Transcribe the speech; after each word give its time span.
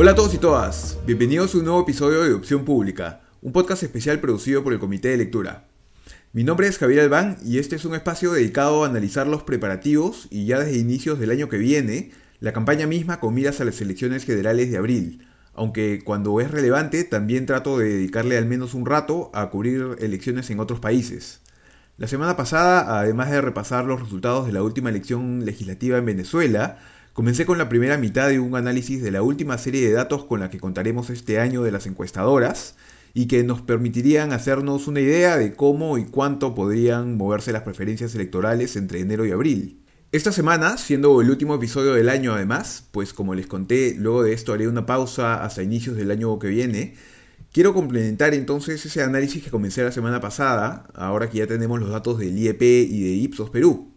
Hola 0.00 0.12
a 0.12 0.14
todos 0.14 0.32
y 0.32 0.38
todas, 0.38 0.96
bienvenidos 1.06 1.52
a 1.52 1.58
un 1.58 1.64
nuevo 1.64 1.82
episodio 1.82 2.22
de 2.22 2.32
Opción 2.32 2.64
Pública, 2.64 3.22
un 3.42 3.50
podcast 3.50 3.82
especial 3.82 4.20
producido 4.20 4.62
por 4.62 4.72
el 4.72 4.78
Comité 4.78 5.08
de 5.08 5.16
Lectura. 5.16 5.66
Mi 6.32 6.44
nombre 6.44 6.68
es 6.68 6.78
Javier 6.78 7.00
Albán 7.00 7.36
y 7.44 7.58
este 7.58 7.74
es 7.74 7.84
un 7.84 7.96
espacio 7.96 8.30
dedicado 8.30 8.84
a 8.84 8.86
analizar 8.86 9.26
los 9.26 9.42
preparativos 9.42 10.28
y 10.30 10.46
ya 10.46 10.60
desde 10.60 10.78
inicios 10.78 11.18
del 11.18 11.32
año 11.32 11.48
que 11.48 11.58
viene, 11.58 12.12
la 12.38 12.52
campaña 12.52 12.86
misma 12.86 13.18
con 13.18 13.34
miras 13.34 13.60
a 13.60 13.64
las 13.64 13.80
elecciones 13.80 14.24
generales 14.24 14.70
de 14.70 14.76
abril, 14.76 15.26
aunque 15.52 16.00
cuando 16.04 16.40
es 16.40 16.48
relevante 16.48 17.02
también 17.02 17.44
trato 17.44 17.76
de 17.76 17.88
dedicarle 17.88 18.38
al 18.38 18.46
menos 18.46 18.74
un 18.74 18.86
rato 18.86 19.32
a 19.34 19.50
cubrir 19.50 19.96
elecciones 19.98 20.48
en 20.50 20.60
otros 20.60 20.78
países. 20.78 21.40
La 21.96 22.06
semana 22.06 22.36
pasada, 22.36 23.00
además 23.00 23.32
de 23.32 23.40
repasar 23.40 23.84
los 23.84 24.00
resultados 24.00 24.46
de 24.46 24.52
la 24.52 24.62
última 24.62 24.90
elección 24.90 25.44
legislativa 25.44 25.98
en 25.98 26.04
Venezuela, 26.06 26.78
comencé 27.18 27.46
con 27.46 27.58
la 27.58 27.68
primera 27.68 27.98
mitad 27.98 28.28
de 28.28 28.38
un 28.38 28.54
análisis 28.54 29.02
de 29.02 29.10
la 29.10 29.22
última 29.22 29.58
serie 29.58 29.84
de 29.84 29.92
datos 29.92 30.22
con 30.22 30.38
la 30.38 30.50
que 30.50 30.60
contaremos 30.60 31.10
este 31.10 31.40
año 31.40 31.64
de 31.64 31.72
las 31.72 31.88
encuestadoras 31.88 32.76
y 33.12 33.26
que 33.26 33.42
nos 33.42 33.60
permitirían 33.60 34.32
hacernos 34.32 34.86
una 34.86 35.00
idea 35.00 35.36
de 35.36 35.52
cómo 35.54 35.98
y 35.98 36.04
cuánto 36.04 36.54
podrían 36.54 37.16
moverse 37.16 37.50
las 37.50 37.64
preferencias 37.64 38.14
electorales 38.14 38.76
entre 38.76 39.00
enero 39.00 39.26
y 39.26 39.32
abril. 39.32 39.82
Esta 40.12 40.30
semana, 40.30 40.78
siendo 40.78 41.20
el 41.20 41.28
último 41.28 41.56
episodio 41.56 41.94
del 41.94 42.08
año 42.08 42.34
además, 42.34 42.86
pues 42.92 43.12
como 43.12 43.34
les 43.34 43.48
conté, 43.48 43.96
luego 43.98 44.22
de 44.22 44.32
esto 44.32 44.52
haré 44.52 44.68
una 44.68 44.86
pausa 44.86 45.42
hasta 45.42 45.64
inicios 45.64 45.96
del 45.96 46.12
año 46.12 46.38
que 46.38 46.46
viene, 46.46 46.94
quiero 47.50 47.74
complementar 47.74 48.32
entonces 48.32 48.86
ese 48.86 49.02
análisis 49.02 49.42
que 49.42 49.50
comencé 49.50 49.82
la 49.82 49.90
semana 49.90 50.20
pasada, 50.20 50.86
ahora 50.94 51.28
que 51.28 51.38
ya 51.38 51.48
tenemos 51.48 51.80
los 51.80 51.90
datos 51.90 52.20
del 52.20 52.38
IEP 52.38 52.62
y 52.62 53.02
de 53.02 53.10
Ipsos 53.10 53.50
Perú. 53.50 53.87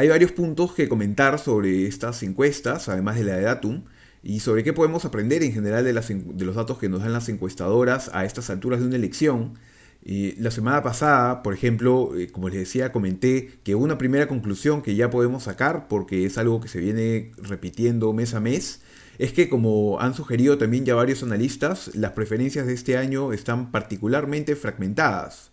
Hay 0.00 0.08
varios 0.08 0.32
puntos 0.32 0.72
que 0.72 0.88
comentar 0.88 1.38
sobre 1.38 1.86
estas 1.86 2.22
encuestas, 2.22 2.88
además 2.88 3.16
de 3.16 3.24
la 3.24 3.36
de 3.36 3.42
Datum, 3.42 3.84
y 4.22 4.40
sobre 4.40 4.64
qué 4.64 4.72
podemos 4.72 5.04
aprender 5.04 5.42
en 5.42 5.52
general 5.52 5.84
de, 5.84 5.92
los 5.92 6.54
datos 6.54 6.78
que 6.78 6.88
nos 6.88 7.02
dan 7.02 7.12
las 7.12 7.28
encuestadoras 7.28 8.10
a 8.14 8.24
estas 8.24 8.48
alturas 8.48 8.80
de 8.80 8.86
una 8.86 8.96
elección. 8.96 9.58
Y 10.02 10.40
la 10.40 10.50
semana 10.50 10.82
pasada, 10.82 11.42
por 11.42 11.52
ejemplo, 11.52 12.16
eh, 12.16 12.28
como 12.28 12.48
les 12.48 12.60
decía, 12.60 12.92
comenté 12.92 13.50
que 13.62 13.74
una 13.74 13.98
primera 13.98 14.26
conclusión 14.26 14.80
que 14.80 14.94
ya 14.94 15.10
podemos 15.10 15.42
sacar, 15.42 15.86
porque 15.86 16.24
es 16.24 16.38
algo 16.38 16.62
que 16.62 16.68
se 16.68 16.80
viene 16.80 17.32
repitiendo 17.36 18.14
mes 18.14 18.32
a 18.32 18.40
mes, 18.40 18.80
es 19.18 19.34
que 19.34 19.50
como 19.50 20.00
han 20.00 20.14
sugerido 20.14 20.56
también 20.56 20.86
ya 20.86 20.94
varios 20.94 21.22
analistas, 21.22 21.94
las 21.94 22.12
preferencias 22.12 22.66
de 22.66 22.72
este 22.72 22.96
año 22.96 23.34
están 23.34 23.70
particularmente 23.70 24.56
fragmentadas. 24.56 25.50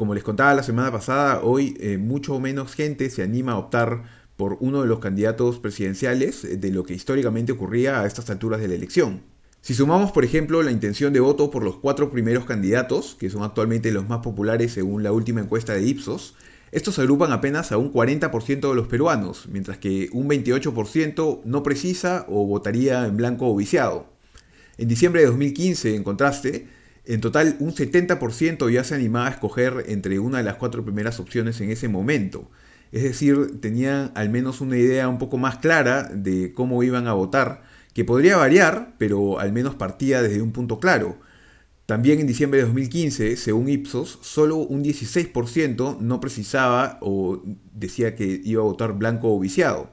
Como 0.00 0.14
les 0.14 0.24
contaba 0.24 0.54
la 0.54 0.62
semana 0.62 0.90
pasada, 0.90 1.42
hoy 1.42 1.76
eh, 1.78 1.98
mucho 1.98 2.40
menos 2.40 2.72
gente 2.72 3.10
se 3.10 3.22
anima 3.22 3.52
a 3.52 3.58
optar 3.58 4.04
por 4.38 4.56
uno 4.60 4.80
de 4.80 4.88
los 4.88 4.98
candidatos 4.98 5.58
presidenciales 5.58 6.58
de 6.58 6.70
lo 6.70 6.84
que 6.84 6.94
históricamente 6.94 7.52
ocurría 7.52 8.00
a 8.00 8.06
estas 8.06 8.30
alturas 8.30 8.62
de 8.62 8.68
la 8.68 8.76
elección. 8.76 9.20
Si 9.60 9.74
sumamos, 9.74 10.10
por 10.10 10.24
ejemplo, 10.24 10.62
la 10.62 10.70
intención 10.70 11.12
de 11.12 11.20
voto 11.20 11.50
por 11.50 11.62
los 11.62 11.76
cuatro 11.76 12.10
primeros 12.10 12.46
candidatos, 12.46 13.14
que 13.20 13.28
son 13.28 13.42
actualmente 13.42 13.92
los 13.92 14.08
más 14.08 14.20
populares 14.20 14.72
según 14.72 15.02
la 15.02 15.12
última 15.12 15.42
encuesta 15.42 15.74
de 15.74 15.82
Ipsos, 15.82 16.34
estos 16.72 16.98
agrupan 16.98 17.32
apenas 17.32 17.70
a 17.70 17.76
un 17.76 17.92
40% 17.92 18.70
de 18.70 18.74
los 18.74 18.88
peruanos, 18.88 19.48
mientras 19.52 19.76
que 19.76 20.08
un 20.14 20.30
28% 20.30 21.42
no 21.44 21.62
precisa 21.62 22.24
o 22.26 22.46
votaría 22.46 23.04
en 23.04 23.18
blanco 23.18 23.52
o 23.52 23.54
viciado. 23.54 24.06
En 24.78 24.88
diciembre 24.88 25.20
de 25.20 25.26
2015, 25.26 25.94
en 25.94 26.04
contraste, 26.04 26.79
en 27.04 27.20
total 27.20 27.56
un 27.60 27.72
70% 27.72 28.70
ya 28.70 28.84
se 28.84 28.94
animaba 28.94 29.28
a 29.28 29.30
escoger 29.30 29.84
entre 29.88 30.18
una 30.18 30.38
de 30.38 30.44
las 30.44 30.56
cuatro 30.56 30.84
primeras 30.84 31.20
opciones 31.20 31.60
en 31.60 31.70
ese 31.70 31.88
momento, 31.88 32.50
es 32.92 33.02
decir, 33.04 33.60
tenían 33.60 34.10
al 34.14 34.30
menos 34.30 34.60
una 34.60 34.76
idea 34.76 35.08
un 35.08 35.18
poco 35.18 35.38
más 35.38 35.58
clara 35.58 36.04
de 36.12 36.52
cómo 36.52 36.82
iban 36.82 37.06
a 37.06 37.12
votar, 37.12 37.62
que 37.94 38.04
podría 38.04 38.36
variar, 38.36 38.94
pero 38.98 39.38
al 39.38 39.52
menos 39.52 39.74
partía 39.74 40.22
desde 40.22 40.42
un 40.42 40.52
punto 40.52 40.80
claro. 40.80 41.18
También 41.86 42.20
en 42.20 42.26
diciembre 42.26 42.60
de 42.60 42.66
2015, 42.66 43.36
según 43.36 43.68
Ipsos, 43.68 44.18
solo 44.22 44.56
un 44.56 44.84
16% 44.84 45.98
no 45.98 46.20
precisaba 46.20 46.98
o 47.00 47.42
decía 47.72 48.14
que 48.14 48.40
iba 48.44 48.62
a 48.62 48.64
votar 48.64 48.92
blanco 48.92 49.34
o 49.34 49.40
viciado. 49.40 49.90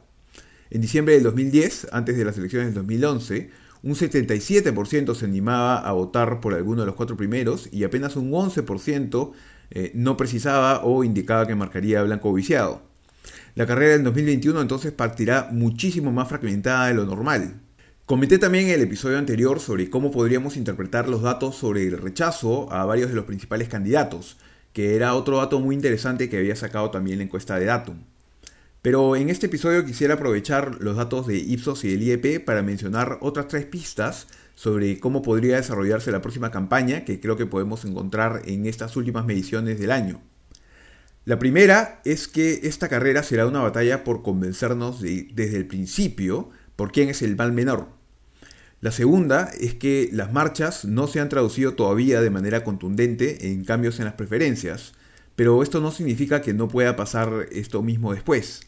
En 0.70 0.82
diciembre 0.82 1.16
del 1.16 1.24
2010, 1.24 1.88
antes 1.92 2.18
de 2.18 2.26
las 2.26 2.38
elecciones 2.38 2.68
del 2.68 2.76
2011, 2.76 3.50
un 3.88 3.96
77% 3.96 5.16
se 5.16 5.26
animaba 5.26 5.78
a 5.78 5.94
votar 5.94 6.42
por 6.42 6.54
alguno 6.54 6.82
de 6.82 6.88
los 6.88 6.96
cuatro 6.96 7.16
primeros 7.16 7.70
y 7.72 7.86
apenas 7.86 8.18
un 8.18 8.32
11% 8.32 9.32
eh, 9.72 9.92
no 9.96 10.18
precisaba 10.18 10.84
o 10.84 11.06
indicaba 11.06 11.48
que 11.48 11.56
marcaría 11.56 12.04
blanco 12.04 12.34
viciado. 12.34 12.82
La 13.56 13.66
carrera 13.66 13.94
del 13.94 14.04
2021 14.04 14.60
entonces 14.60 14.92
partirá 14.92 15.48
muchísimo 15.54 16.12
más 16.12 16.28
fragmentada 16.28 16.88
de 16.88 16.96
lo 16.96 17.06
normal. 17.06 17.62
Comenté 18.06 18.38
también 18.38 18.66
en 18.66 18.72
el 18.72 18.82
episodio 18.82 19.18
anterior 19.18 19.62
sobre 19.62 19.90
cómo 19.90 20.12
podríamos 20.12 20.58
interpretar 20.58 21.08
los 21.08 21.22
datos 21.22 21.56
sobre 21.56 21.88
el 21.88 21.98
rechazo 21.98 22.70
a 22.74 22.84
varios 22.84 23.08
de 23.08 23.16
los 23.16 23.24
principales 23.24 23.70
candidatos, 23.70 24.36
que 24.74 24.98
era 24.98 25.16
otro 25.16 25.38
dato 25.38 25.62
muy 25.62 25.76
interesante 25.76 26.30
que 26.30 26.40
había 26.40 26.58
sacado 26.58 26.92
también 26.92 27.20
la 27.20 27.24
encuesta 27.24 27.58
de 27.58 27.66
Datum. 27.66 28.04
Pero 28.88 29.18
en 29.18 29.30
este 29.30 29.48
episodio 29.48 29.84
quisiera 29.84 30.14
aprovechar 30.14 30.78
los 30.80 30.96
datos 30.96 31.28
de 31.28 31.36
Ipsos 31.36 31.84
y 31.84 31.90
del 31.90 32.04
IEP 32.04 32.46
para 32.46 32.62
mencionar 32.62 33.18
otras 33.20 33.50
tres 33.50 33.66
pistas 33.66 34.28
sobre 34.56 35.02
cómo 35.02 35.22
podría 35.22 35.58
desarrollarse 35.58 36.10
la 36.10 36.22
próxima 36.22 36.52
campaña 36.52 37.04
que 37.04 37.20
creo 37.20 37.36
que 37.36 37.46
podemos 37.46 37.84
encontrar 37.84 38.44
en 38.46 38.66
estas 38.66 38.96
últimas 38.96 39.26
mediciones 39.26 39.78
del 39.78 39.92
año. 39.92 40.22
La 41.26 41.38
primera 41.38 42.00
es 42.06 42.30
que 42.30 42.62
esta 42.64 42.88
carrera 42.88 43.24
será 43.24 43.46
una 43.46 43.60
batalla 43.60 44.06
por 44.06 44.24
convencernos 44.24 45.02
desde 45.02 45.58
el 45.58 45.68
principio 45.68 46.50
por 46.78 46.94
quién 46.94 47.10
es 47.10 47.22
el 47.22 47.36
mal 47.36 47.52
menor. 47.52 47.90
La 48.80 48.92
segunda 48.92 49.52
es 49.60 49.74
que 49.74 50.08
las 50.14 50.32
marchas 50.32 50.86
no 50.86 51.08
se 51.08 51.20
han 51.20 51.28
traducido 51.28 51.74
todavía 51.74 52.22
de 52.22 52.30
manera 52.30 52.64
contundente 52.64 53.52
en 53.52 53.66
cambios 53.66 54.00
en 54.00 54.06
las 54.06 54.14
preferencias, 54.14 54.94
pero 55.36 55.62
esto 55.62 55.82
no 55.82 55.92
significa 55.92 56.42
que 56.42 56.54
no 56.54 56.70
pueda 56.70 56.96
pasar 56.96 57.48
esto 57.52 57.84
mismo 57.84 58.14
después. 58.14 58.67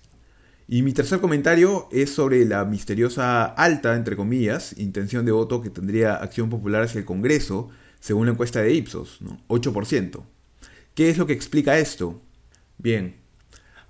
Y 0.71 0.83
mi 0.83 0.93
tercer 0.93 1.19
comentario 1.19 1.89
es 1.91 2.11
sobre 2.11 2.45
la 2.45 2.63
misteriosa 2.63 3.43
alta, 3.43 3.95
entre 3.95 4.15
comillas, 4.15 4.77
intención 4.77 5.25
de 5.25 5.31
voto 5.31 5.63
que 5.63 5.71
tendría 5.71 6.13
Acción 6.13 6.51
Popular 6.51 6.83
hacia 6.83 6.99
el 6.99 7.05
Congreso, 7.05 7.71
según 7.99 8.27
la 8.27 8.33
encuesta 8.33 8.61
de 8.61 8.71
Ipsos, 8.75 9.19
8%. 9.47 10.23
¿Qué 10.93 11.09
es 11.09 11.17
lo 11.17 11.25
que 11.25 11.33
explica 11.33 11.79
esto? 11.79 12.21
Bien, 12.77 13.15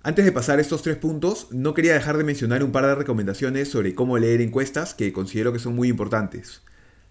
antes 0.04 0.24
de 0.24 0.32
pasar 0.32 0.62
estos 0.62 0.82
tres 0.82 0.96
puntos, 0.96 1.48
no 1.52 1.74
quería 1.74 1.96
dejar 1.96 2.18
de 2.18 2.24
mencionar 2.24 2.64
un 2.64 2.72
par 2.72 2.86
de 2.86 2.96
recomendaciones 2.96 3.68
sobre 3.68 3.94
cómo 3.94 4.18
leer 4.18 4.40
encuestas 4.40 4.94
que 4.94 5.12
considero 5.12 5.52
que 5.52 5.60
son 5.60 5.76
muy 5.76 5.90
importantes. 5.90 6.62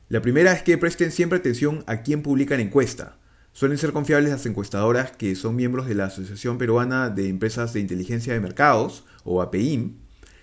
La 0.08 0.22
primera 0.22 0.52
es 0.52 0.62
que 0.62 0.78
presten 0.78 1.12
siempre 1.12 1.40
atención 1.40 1.84
a 1.86 2.00
quién 2.00 2.22
publica 2.22 2.56
la 2.56 2.62
encuesta. 2.62 3.18
Suelen 3.52 3.78
ser 3.78 3.92
confiables 3.92 4.30
las 4.30 4.46
encuestadoras 4.46 5.10
que 5.12 5.34
son 5.34 5.56
miembros 5.56 5.86
de 5.86 5.94
la 5.94 6.06
Asociación 6.06 6.58
Peruana 6.58 7.10
de 7.10 7.28
Empresas 7.28 7.72
de 7.72 7.80
Inteligencia 7.80 8.32
de 8.32 8.40
Mercados, 8.40 9.04
o 9.24 9.42
APIM, 9.42 9.96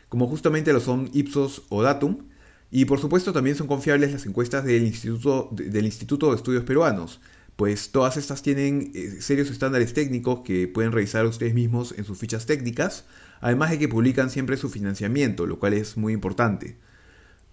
como 0.09 0.27
justamente 0.27 0.73
lo 0.73 0.79
son 0.79 1.09
Ipsos 1.13 1.63
o 1.69 1.81
Datum, 1.81 2.27
y 2.71 2.85
por 2.85 2.99
supuesto 2.99 3.31
también 3.31 3.55
son 3.55 3.67
confiables 3.67 4.11
las 4.11 4.25
encuestas 4.25 4.65
del 4.65 4.83
Instituto, 4.83 5.49
del 5.51 5.85
Instituto 5.85 6.29
de 6.29 6.35
Estudios 6.35 6.63
Peruanos, 6.63 7.21
pues 7.55 7.91
todas 7.91 8.17
estas 8.17 8.41
tienen 8.41 8.91
eh, 8.93 9.21
serios 9.21 9.49
estándares 9.49 9.93
técnicos 9.93 10.41
que 10.41 10.67
pueden 10.67 10.91
revisar 10.91 11.25
ustedes 11.25 11.53
mismos 11.53 11.93
en 11.97 12.03
sus 12.03 12.17
fichas 12.17 12.45
técnicas, 12.45 13.05
además 13.39 13.71
de 13.71 13.79
que 13.79 13.87
publican 13.87 14.29
siempre 14.29 14.57
su 14.57 14.69
financiamiento, 14.69 15.45
lo 15.45 15.57
cual 15.57 15.73
es 15.73 15.95
muy 15.95 16.13
importante. 16.13 16.77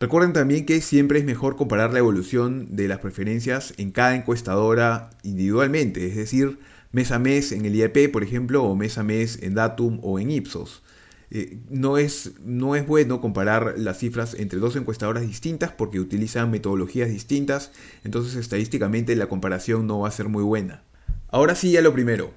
Recuerden 0.03 0.33
también 0.33 0.67
que 0.67 0.81
siempre 0.81 1.21
es 1.21 1.25
mejor 1.25 1.55
comparar 1.55 1.93
la 1.93 2.01
evolución 2.01 2.75
de 2.75 2.89
las 2.89 2.99
preferencias 2.99 3.73
en 3.77 3.93
cada 3.93 4.17
encuestadora 4.17 5.11
individualmente, 5.23 6.05
es 6.05 6.17
decir, 6.17 6.59
mes 6.91 7.13
a 7.13 7.21
mes 7.21 7.53
en 7.53 7.67
el 7.67 7.77
IEP, 7.77 8.11
por 8.11 8.25
ejemplo, 8.25 8.65
o 8.65 8.75
mes 8.75 8.99
a 8.99 9.05
mes 9.05 9.39
en 9.43 9.55
Datum 9.55 10.01
o 10.03 10.19
en 10.19 10.33
Ipsos. 10.33 10.83
Eh, 11.31 11.59
no, 11.71 11.99
es, 11.99 12.33
no 12.45 12.75
es 12.75 12.85
bueno 12.85 13.21
comparar 13.21 13.75
las 13.77 13.99
cifras 13.99 14.35
entre 14.35 14.59
dos 14.59 14.75
encuestadoras 14.75 15.25
distintas 15.25 15.71
porque 15.71 16.01
utilizan 16.01 16.51
metodologías 16.51 17.09
distintas, 17.09 17.71
entonces 18.03 18.35
estadísticamente 18.35 19.15
la 19.15 19.29
comparación 19.29 19.87
no 19.87 20.01
va 20.01 20.09
a 20.09 20.11
ser 20.11 20.27
muy 20.27 20.43
buena. 20.43 20.83
Ahora 21.29 21.55
sí, 21.55 21.77
a 21.77 21.81
lo 21.81 21.93
primero. 21.93 22.33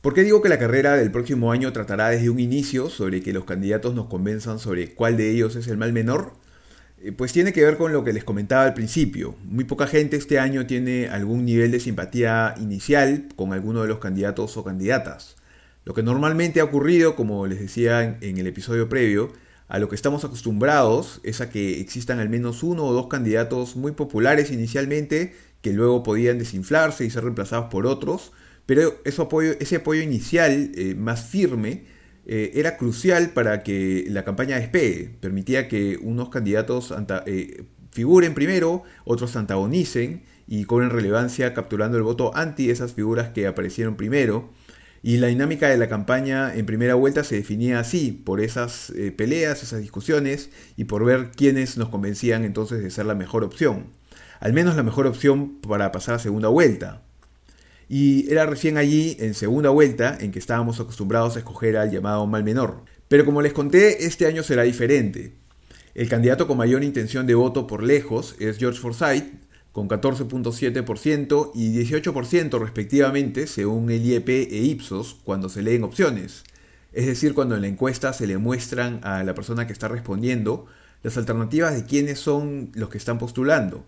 ¿Por 0.00 0.14
qué 0.14 0.24
digo 0.24 0.42
que 0.42 0.48
la 0.48 0.58
carrera 0.58 0.96
del 0.96 1.12
próximo 1.12 1.52
año 1.52 1.72
tratará 1.72 2.08
desde 2.08 2.28
un 2.28 2.40
inicio 2.40 2.90
sobre 2.90 3.22
que 3.22 3.32
los 3.32 3.44
candidatos 3.44 3.94
nos 3.94 4.06
convenzan 4.06 4.58
sobre 4.58 4.94
cuál 4.96 5.16
de 5.16 5.30
ellos 5.30 5.54
es 5.54 5.68
el 5.68 5.76
mal 5.76 5.92
menor? 5.92 6.47
Eh, 7.00 7.12
pues 7.12 7.32
tiene 7.32 7.52
que 7.52 7.64
ver 7.64 7.76
con 7.76 7.92
lo 7.92 8.02
que 8.04 8.12
les 8.12 8.24
comentaba 8.24 8.64
al 8.64 8.74
principio. 8.74 9.36
Muy 9.44 9.64
poca 9.64 9.86
gente 9.86 10.16
este 10.16 10.38
año 10.38 10.66
tiene 10.66 11.08
algún 11.08 11.44
nivel 11.44 11.70
de 11.70 11.80
simpatía 11.80 12.54
inicial 12.60 13.28
con 13.36 13.52
alguno 13.52 13.82
de 13.82 13.88
los 13.88 13.98
candidatos 13.98 14.56
o 14.56 14.64
candidatas. 14.64 15.36
Lo 15.84 15.94
que 15.94 16.02
normalmente 16.02 16.60
ha 16.60 16.64
ocurrido, 16.64 17.16
como 17.16 17.46
les 17.46 17.60
decía 17.60 18.18
en, 18.20 18.38
el 18.38 18.46
episodio 18.46 18.88
previo, 18.88 19.32
a 19.68 19.78
lo 19.78 19.88
que 19.88 19.94
estamos 19.94 20.24
acostumbrados 20.24 21.20
es 21.22 21.40
a 21.40 21.50
que 21.50 21.80
existan 21.80 22.18
al 22.20 22.28
menos 22.28 22.62
uno 22.62 22.84
o 22.84 22.92
dos 22.92 23.06
candidatos 23.06 23.76
muy 23.76 23.92
populares 23.92 24.50
inicialmente 24.50 25.34
que 25.62 25.72
luego 25.72 26.02
podían 26.02 26.38
desinflarse 26.38 27.04
y 27.04 27.10
ser 27.10 27.24
reemplazados 27.24 27.70
por 27.70 27.86
otros, 27.86 28.32
pero 28.66 29.00
ese 29.04 29.22
apoyo, 29.22 30.02
inicial 30.02 30.72
eh, 30.74 30.94
más 30.94 31.24
firme 31.24 31.84
eh, 32.30 32.52
era 32.60 32.76
crucial 32.76 33.30
para 33.30 33.62
que 33.62 34.04
la 34.08 34.22
campaña 34.22 34.56
despegue, 34.56 35.10
permitía 35.18 35.66
que 35.66 35.98
unos 36.02 36.28
candidatos 36.28 36.94
eh, 37.24 37.64
figuren 37.90 38.34
primero, 38.34 38.82
otros 39.06 39.34
antagonicen 39.34 40.24
y 40.46 40.64
cobren 40.64 40.90
relevancia 40.90 41.54
capturando 41.54 41.96
el 41.96 42.02
voto 42.02 42.36
anti 42.36 42.68
esas 42.68 42.92
figuras 42.92 43.30
que 43.30 43.46
aparecieron 43.46 43.96
primero. 43.96 44.50
Y 45.02 45.16
la 45.16 45.28
dinámica 45.28 45.68
de 45.68 45.78
la 45.78 45.88
campaña 45.88 46.54
en 46.54 46.66
primera 46.66 46.94
vuelta 46.94 47.24
se 47.24 47.36
definía 47.36 47.80
así, 47.80 48.12
por 48.12 48.42
esas 48.42 48.90
eh, 48.90 49.10
peleas, 49.10 49.62
esas 49.62 49.80
discusiones 49.80 50.50
y 50.76 50.84
por 50.84 51.06
ver 51.06 51.30
quiénes 51.34 51.78
nos 51.78 51.88
convencían 51.88 52.44
entonces 52.44 52.82
de 52.82 52.90
ser 52.90 53.06
la 53.06 53.14
mejor 53.14 53.42
opción. 53.42 53.86
Al 54.38 54.52
menos 54.52 54.76
la 54.76 54.82
mejor 54.82 55.06
opción 55.06 55.60
para 55.62 55.92
pasar 55.92 56.16
a 56.16 56.18
segunda 56.18 56.48
vuelta. 56.48 57.07
Y 57.88 58.30
era 58.30 58.44
recién 58.44 58.76
allí, 58.76 59.16
en 59.18 59.34
segunda 59.34 59.70
vuelta, 59.70 60.16
en 60.20 60.30
que 60.30 60.38
estábamos 60.38 60.78
acostumbrados 60.78 61.36
a 61.36 61.38
escoger 61.38 61.76
al 61.76 61.90
llamado 61.90 62.26
mal 62.26 62.44
menor. 62.44 62.84
Pero 63.08 63.24
como 63.24 63.40
les 63.40 63.54
conté, 63.54 64.04
este 64.04 64.26
año 64.26 64.42
será 64.42 64.64
diferente. 64.64 65.32
El 65.94 66.08
candidato 66.08 66.46
con 66.46 66.58
mayor 66.58 66.84
intención 66.84 67.26
de 67.26 67.34
voto 67.34 67.66
por 67.66 67.82
lejos 67.82 68.36
es 68.38 68.58
George 68.58 68.78
Forsyth, 68.78 69.24
con 69.72 69.88
14.7% 69.88 71.52
y 71.54 71.72
18% 71.72 72.60
respectivamente 72.60 73.46
según 73.46 73.90
el 73.90 74.04
IEP 74.04 74.28
e 74.28 74.58
Ipsos 74.58 75.16
cuando 75.24 75.48
se 75.48 75.62
leen 75.62 75.84
opciones. 75.84 76.44
Es 76.92 77.06
decir, 77.06 77.34
cuando 77.34 77.54
en 77.54 77.62
la 77.62 77.68
encuesta 77.68 78.12
se 78.12 78.26
le 78.26 78.38
muestran 78.38 79.00
a 79.02 79.22
la 79.24 79.34
persona 79.34 79.66
que 79.66 79.72
está 79.72 79.88
respondiendo 79.88 80.66
las 81.02 81.16
alternativas 81.16 81.74
de 81.74 81.84
quiénes 81.84 82.18
son 82.18 82.70
los 82.74 82.88
que 82.88 82.98
están 82.98 83.18
postulando. 83.18 83.84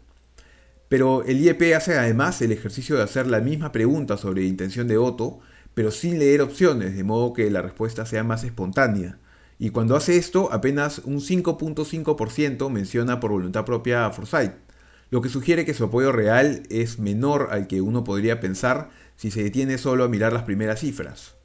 Pero 0.90 1.24
el 1.24 1.40
IEP 1.40 1.74
hace 1.74 1.98
además 1.98 2.42
el 2.42 2.52
ejercicio 2.52 2.96
de 2.96 3.02
hacer 3.04 3.26
la 3.26 3.40
misma 3.40 3.72
pregunta 3.72 4.18
sobre 4.18 4.44
intención 4.44 4.88
de 4.88 4.98
voto, 4.98 5.40
pero 5.72 5.90
sin 5.90 6.18
leer 6.18 6.42
opciones, 6.42 6.94
de 6.94 7.04
modo 7.04 7.32
que 7.32 7.50
la 7.50 7.62
respuesta 7.62 8.04
sea 8.04 8.24
más 8.24 8.44
espontánea. 8.44 9.18
Y 9.58 9.70
cuando 9.70 9.96
hace 9.96 10.18
esto, 10.18 10.52
apenas 10.52 10.98
un 11.04 11.20
5.5% 11.20 12.68
menciona 12.68 13.20
por 13.20 13.30
voluntad 13.30 13.64
propia 13.64 14.04
a 14.04 14.12
Forsyth 14.12 14.52
lo 15.10 15.20
que 15.20 15.28
sugiere 15.28 15.64
que 15.64 15.74
su 15.74 15.84
apoyo 15.84 16.12
real 16.12 16.62
es 16.70 17.00
menor 17.00 17.48
al 17.50 17.66
que 17.66 17.80
uno 17.80 18.04
podría 18.04 18.40
pensar 18.40 18.90
si 19.16 19.30
se 19.30 19.42
detiene 19.42 19.76
solo 19.76 20.04
a 20.04 20.08
mirar 20.08 20.32
las 20.32 20.44
primeras 20.44 20.80
cifras. 20.80 21.39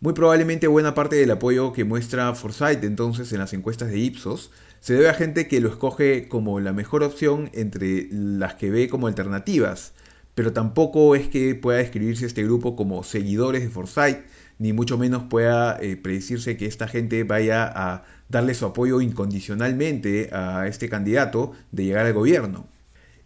Muy 0.00 0.12
probablemente 0.12 0.68
buena 0.68 0.94
parte 0.94 1.16
del 1.16 1.32
apoyo 1.32 1.72
que 1.72 1.82
muestra 1.82 2.32
Forsyth 2.36 2.84
entonces 2.84 3.32
en 3.32 3.40
las 3.40 3.52
encuestas 3.52 3.88
de 3.88 3.98
Ipsos 3.98 4.52
se 4.78 4.94
debe 4.94 5.08
a 5.08 5.14
gente 5.14 5.48
que 5.48 5.60
lo 5.60 5.68
escoge 5.68 6.28
como 6.28 6.60
la 6.60 6.72
mejor 6.72 7.02
opción 7.02 7.50
entre 7.52 8.06
las 8.12 8.54
que 8.54 8.70
ve 8.70 8.88
como 8.88 9.08
alternativas, 9.08 9.94
pero 10.36 10.52
tampoco 10.52 11.16
es 11.16 11.26
que 11.26 11.56
pueda 11.56 11.78
describirse 11.78 12.26
este 12.26 12.44
grupo 12.44 12.76
como 12.76 13.02
seguidores 13.02 13.62
de 13.62 13.70
Forsyth, 13.70 14.18
ni 14.60 14.72
mucho 14.72 14.98
menos 14.98 15.24
pueda 15.24 15.76
eh, 15.80 15.96
predecirse 15.96 16.56
que 16.56 16.66
esta 16.66 16.86
gente 16.86 17.24
vaya 17.24 17.64
a 17.64 18.04
darle 18.28 18.54
su 18.54 18.66
apoyo 18.66 19.00
incondicionalmente 19.00 20.30
a 20.32 20.68
este 20.68 20.88
candidato 20.88 21.54
de 21.72 21.86
llegar 21.86 22.06
al 22.06 22.12
gobierno. 22.12 22.68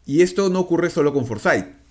Y 0.06 0.22
esto 0.22 0.48
no 0.48 0.60
ocurre 0.60 0.88
solo 0.88 1.12
con 1.12 1.26
Forsyth. 1.26 1.81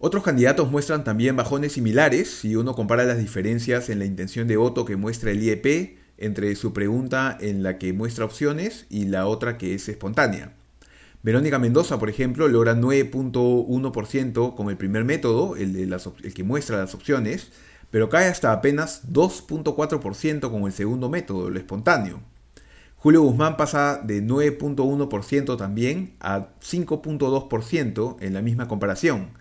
Otros 0.00 0.22
candidatos 0.22 0.70
muestran 0.70 1.02
también 1.02 1.34
bajones 1.34 1.72
similares 1.72 2.30
si 2.30 2.54
uno 2.54 2.76
compara 2.76 3.02
las 3.02 3.18
diferencias 3.18 3.90
en 3.90 3.98
la 3.98 4.04
intención 4.04 4.46
de 4.46 4.56
voto 4.56 4.84
que 4.84 4.94
muestra 4.94 5.32
el 5.32 5.42
IEP 5.42 5.98
entre 6.18 6.54
su 6.54 6.72
pregunta 6.72 7.36
en 7.40 7.64
la 7.64 7.78
que 7.78 7.92
muestra 7.92 8.24
opciones 8.24 8.86
y 8.90 9.06
la 9.06 9.26
otra 9.26 9.58
que 9.58 9.74
es 9.74 9.88
espontánea. 9.88 10.52
Verónica 11.24 11.58
Mendoza, 11.58 11.98
por 11.98 12.10
ejemplo, 12.10 12.46
logra 12.46 12.76
9.1% 12.76 14.54
con 14.54 14.70
el 14.70 14.76
primer 14.76 15.04
método, 15.04 15.56
el, 15.56 15.92
que 16.32 16.44
muestra 16.44 16.78
las 16.78 16.94
opciones, 16.94 17.50
pero 17.90 18.08
cae 18.08 18.28
hasta 18.28 18.52
apenas 18.52 19.02
2.4% 19.12 20.48
con 20.48 20.62
el 20.62 20.72
segundo 20.72 21.08
método, 21.08 21.50
lo 21.50 21.58
espontáneo. 21.58 22.20
Julio 22.94 23.22
Guzmán 23.22 23.56
pasa 23.56 24.00
de 24.02 24.22
9.1% 24.22 25.56
también 25.56 26.14
a 26.20 26.50
5.2% 26.60 28.16
en 28.20 28.34
la 28.34 28.42
misma 28.42 28.68
comparación. 28.68 29.37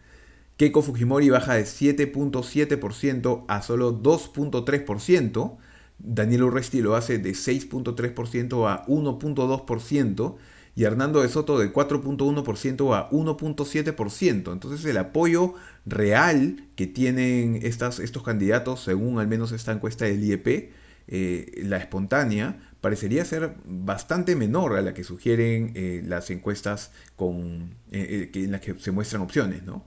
Keiko 0.57 0.81
Fujimori 0.81 1.29
baja 1.29 1.53
de 1.53 1.63
7.7% 1.63 3.45
a 3.47 3.61
solo 3.61 4.01
2.3%. 4.01 5.57
Daniel 5.99 6.43
Urresti 6.43 6.81
lo 6.81 6.95
hace 6.95 7.19
de 7.19 7.31
6.3% 7.31 8.67
a 8.67 8.85
1.2% 8.87 10.35
y 10.75 10.83
Hernando 10.83 11.21
de 11.21 11.29
Soto 11.29 11.57
de 11.57 11.73
4.1% 11.73 12.95
a 12.95 13.09
1.7%. 13.09 14.53
Entonces 14.53 14.85
el 14.85 14.97
apoyo 14.97 15.53
real 15.85 16.67
que 16.75 16.85
tienen 16.85 17.59
estos 17.63 18.23
candidatos, 18.23 18.83
según 18.83 19.19
al 19.19 19.27
menos 19.27 19.51
esta 19.51 19.71
encuesta 19.71 20.05
del 20.05 20.23
IEP, 20.23 20.71
eh, 21.07 21.63
la 21.63 21.77
espontánea, 21.77 22.59
parecería 22.81 23.25
ser 23.25 23.55
bastante 23.65 24.35
menor 24.35 24.75
a 24.75 24.81
la 24.81 24.93
que 24.93 25.03
sugieren 25.03 25.71
eh, 25.73 26.03
las 26.05 26.29
encuestas 26.29 26.91
con, 27.15 27.75
eh, 27.91 28.29
en 28.33 28.51
las 28.51 28.61
que 28.61 28.77
se 28.77 28.91
muestran 28.91 29.23
opciones. 29.23 29.63
¿no? 29.63 29.83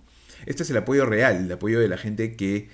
Este 0.46 0.62
es 0.62 0.70
el 0.70 0.76
apoyo 0.76 1.06
real, 1.06 1.44
el 1.44 1.52
apoyo 1.52 1.80
de 1.80 1.88
la 1.88 1.98
gente 1.98 2.36
que 2.36 2.68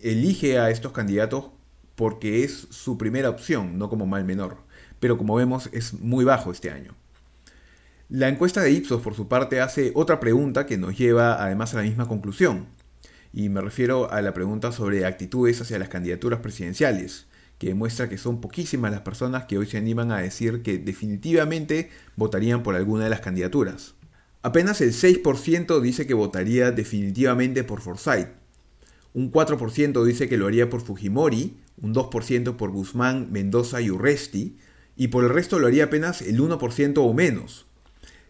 elige 0.00 0.58
a 0.58 0.70
estos 0.70 0.92
candidatos 0.92 1.50
porque 1.94 2.44
es 2.44 2.66
su 2.70 2.98
primera 2.98 3.30
opción, 3.30 3.78
no 3.78 3.88
como 3.88 4.06
mal 4.06 4.24
menor. 4.24 4.58
Pero 5.00 5.16
como 5.18 5.36
vemos 5.36 5.68
es 5.72 5.94
muy 5.94 6.24
bajo 6.24 6.50
este 6.50 6.70
año. 6.70 6.94
La 8.08 8.28
encuesta 8.28 8.60
de 8.60 8.70
Ipsos, 8.70 9.00
por 9.02 9.14
su 9.14 9.28
parte, 9.28 9.60
hace 9.60 9.92
otra 9.94 10.20
pregunta 10.20 10.66
que 10.66 10.76
nos 10.76 10.96
lleva 10.96 11.42
además 11.42 11.72
a 11.74 11.78
la 11.78 11.82
misma 11.82 12.06
conclusión 12.06 12.66
y 13.34 13.48
me 13.48 13.60
refiero 13.60 14.12
a 14.12 14.22
la 14.22 14.32
pregunta 14.32 14.70
sobre 14.70 15.04
actitudes 15.04 15.60
hacia 15.60 15.78
las 15.80 15.88
candidaturas 15.88 16.38
presidenciales, 16.38 17.26
que 17.58 17.66
demuestra 17.66 18.08
que 18.08 18.16
son 18.16 18.40
poquísimas 18.40 18.92
las 18.92 19.00
personas 19.00 19.46
que 19.46 19.58
hoy 19.58 19.66
se 19.66 19.76
animan 19.76 20.12
a 20.12 20.18
decir 20.18 20.62
que 20.62 20.78
definitivamente 20.78 21.90
votarían 22.14 22.62
por 22.62 22.76
alguna 22.76 23.04
de 23.04 23.10
las 23.10 23.20
candidaturas. 23.20 23.94
Apenas 24.44 24.82
el 24.82 24.92
6% 24.92 25.80
dice 25.80 26.06
que 26.06 26.12
votaría 26.12 26.70
definitivamente 26.70 27.64
por 27.64 27.80
Forsyth, 27.80 28.28
un 29.14 29.32
4% 29.32 30.04
dice 30.04 30.28
que 30.28 30.36
lo 30.36 30.46
haría 30.46 30.68
por 30.68 30.82
Fujimori, 30.82 31.56
un 31.80 31.94
2% 31.94 32.56
por 32.56 32.70
Guzmán, 32.70 33.32
Mendoza 33.32 33.80
y 33.80 33.90
Urresti, 33.90 34.58
y 34.98 35.08
por 35.08 35.24
el 35.24 35.30
resto 35.30 35.58
lo 35.58 35.66
haría 35.66 35.84
apenas 35.84 36.20
el 36.20 36.38
1% 36.40 36.92
o 36.98 37.14
menos. 37.14 37.64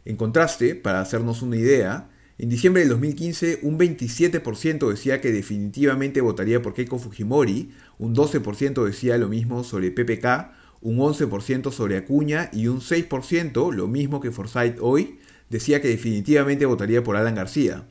En 0.05 0.15
contraste, 0.15 0.77
para 0.77 1.01
hacernos 1.01 1.43
una 1.43 1.57
idea, 1.57 2.11
en 2.39 2.49
diciembre 2.49 2.83
del 2.83 2.91
2015, 2.91 3.59
un 3.63 3.77
27% 3.77 4.89
decía 4.89 5.21
que 5.21 5.33
definitivamente 5.33 6.21
votaría 6.21 6.63
por 6.63 6.75
Keiko 6.75 7.01
Fujimori, 7.01 7.73
un 7.99 8.15
12% 8.15 8.85
decía 8.85 9.19
lo 9.19 9.29
mismo 9.29 9.65
sobre 9.65 9.91
PPK, 9.91 10.53
un 10.81 10.99
11% 10.99 11.73
sobre 11.73 11.97
Acuña 11.97 12.51
y 12.53 12.69
un 12.69 12.79
6%, 12.79 13.73
lo 13.73 13.89
mismo 13.89 14.21
que 14.21 14.31
Forsyth 14.31 14.79
hoy, 14.81 15.19
decía 15.51 15.81
que 15.81 15.89
definitivamente 15.89 16.67
votaría 16.67 17.03
por 17.03 17.17
Alan 17.17 17.35
García. 17.35 17.85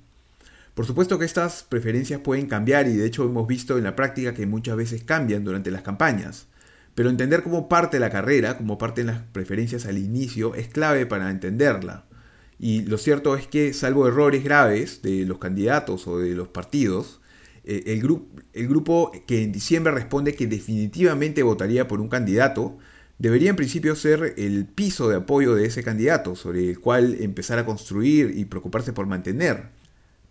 Por 0.73 0.85
supuesto 0.85 1.19
que 1.19 1.25
estas 1.25 1.63
preferencias 1.63 2.19
pueden 2.19 2.47
cambiar 2.47 2.87
y 2.87 2.95
de 2.95 3.05
hecho 3.05 3.23
hemos 3.25 3.47
visto 3.47 3.77
en 3.77 3.83
la 3.83 3.95
práctica 3.95 4.33
que 4.33 4.47
muchas 4.47 4.75
veces 4.75 5.03
cambian 5.03 5.43
durante 5.43 5.69
las 5.69 5.83
campañas. 5.83 6.47
Pero 6.95 7.09
entender 7.09 7.43
cómo 7.43 7.69
parte 7.69 7.99
la 7.99 8.09
carrera, 8.09 8.57
cómo 8.57 8.77
parten 8.77 9.07
las 9.07 9.21
preferencias 9.31 9.85
al 9.85 9.97
inicio, 9.97 10.55
es 10.55 10.67
clave 10.67 11.05
para 11.05 11.29
entenderla. 11.29 12.05
Y 12.59 12.83
lo 12.83 12.97
cierto 12.97 13.35
es 13.35 13.47
que, 13.47 13.73
salvo 13.73 14.07
errores 14.07 14.43
graves 14.43 15.01
de 15.01 15.25
los 15.25 15.37
candidatos 15.37 16.07
o 16.07 16.19
de 16.19 16.35
los 16.35 16.47
partidos, 16.47 17.19
eh, 17.65 17.83
el, 17.87 18.19
el 18.53 18.67
grupo 18.67 19.11
que 19.27 19.43
en 19.43 19.51
diciembre 19.51 19.93
responde 19.93 20.35
que 20.35 20.47
definitivamente 20.47 21.43
votaría 21.43 21.87
por 21.87 21.99
un 21.99 22.09
candidato, 22.09 22.77
debería 23.17 23.49
en 23.49 23.55
principio 23.55 23.95
ser 23.95 24.33
el 24.37 24.65
piso 24.65 25.09
de 25.09 25.17
apoyo 25.17 25.55
de 25.55 25.65
ese 25.65 25.83
candidato, 25.83 26.35
sobre 26.35 26.69
el 26.69 26.79
cual 26.79 27.17
empezar 27.19 27.59
a 27.59 27.65
construir 27.65 28.33
y 28.37 28.45
preocuparse 28.45 28.93
por 28.93 29.07
mantener. 29.07 29.69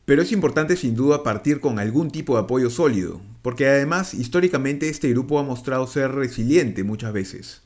Pero 0.05 0.23
es 0.23 0.33
importante 0.33 0.77
sin 0.77 0.97
duda 0.97 1.23
partir 1.23 1.61
con 1.61 1.79
algún 1.79 2.11
tipo 2.11 2.35
de 2.35 2.43
apoyo 2.43 2.71
sólido, 2.71 3.21
porque 3.43 3.69
además 3.69 4.15
históricamente 4.15 4.89
este 4.89 5.11
grupo 5.11 5.39
ha 5.39 5.45
mostrado 5.45 5.87
ser 5.87 6.13
resiliente 6.13 6.85
muchas 6.85 7.13
veces. 7.13 7.63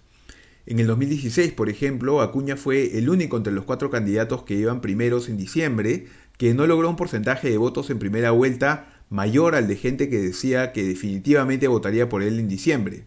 En 0.66 0.80
el 0.80 0.86
2016, 0.88 1.52
por 1.52 1.70
ejemplo, 1.70 2.20
Acuña 2.20 2.56
fue 2.56 2.98
el 2.98 3.08
único 3.08 3.36
entre 3.36 3.52
los 3.52 3.64
cuatro 3.64 3.88
candidatos 3.88 4.42
que 4.42 4.54
iban 4.54 4.80
primeros 4.80 5.28
en 5.28 5.36
diciembre 5.36 6.06
que 6.38 6.54
no 6.54 6.66
logró 6.66 6.90
un 6.90 6.96
porcentaje 6.96 7.48
de 7.48 7.56
votos 7.56 7.88
en 7.88 7.98
primera 7.98 8.32
vuelta 8.32 8.92
mayor 9.08 9.54
al 9.54 9.68
de 9.68 9.76
gente 9.76 10.10
que 10.10 10.18
decía 10.18 10.72
que 10.72 10.82
definitivamente 10.82 11.68
votaría 11.68 12.08
por 12.08 12.22
él 12.22 12.38
en 12.40 12.48
diciembre. 12.48 13.04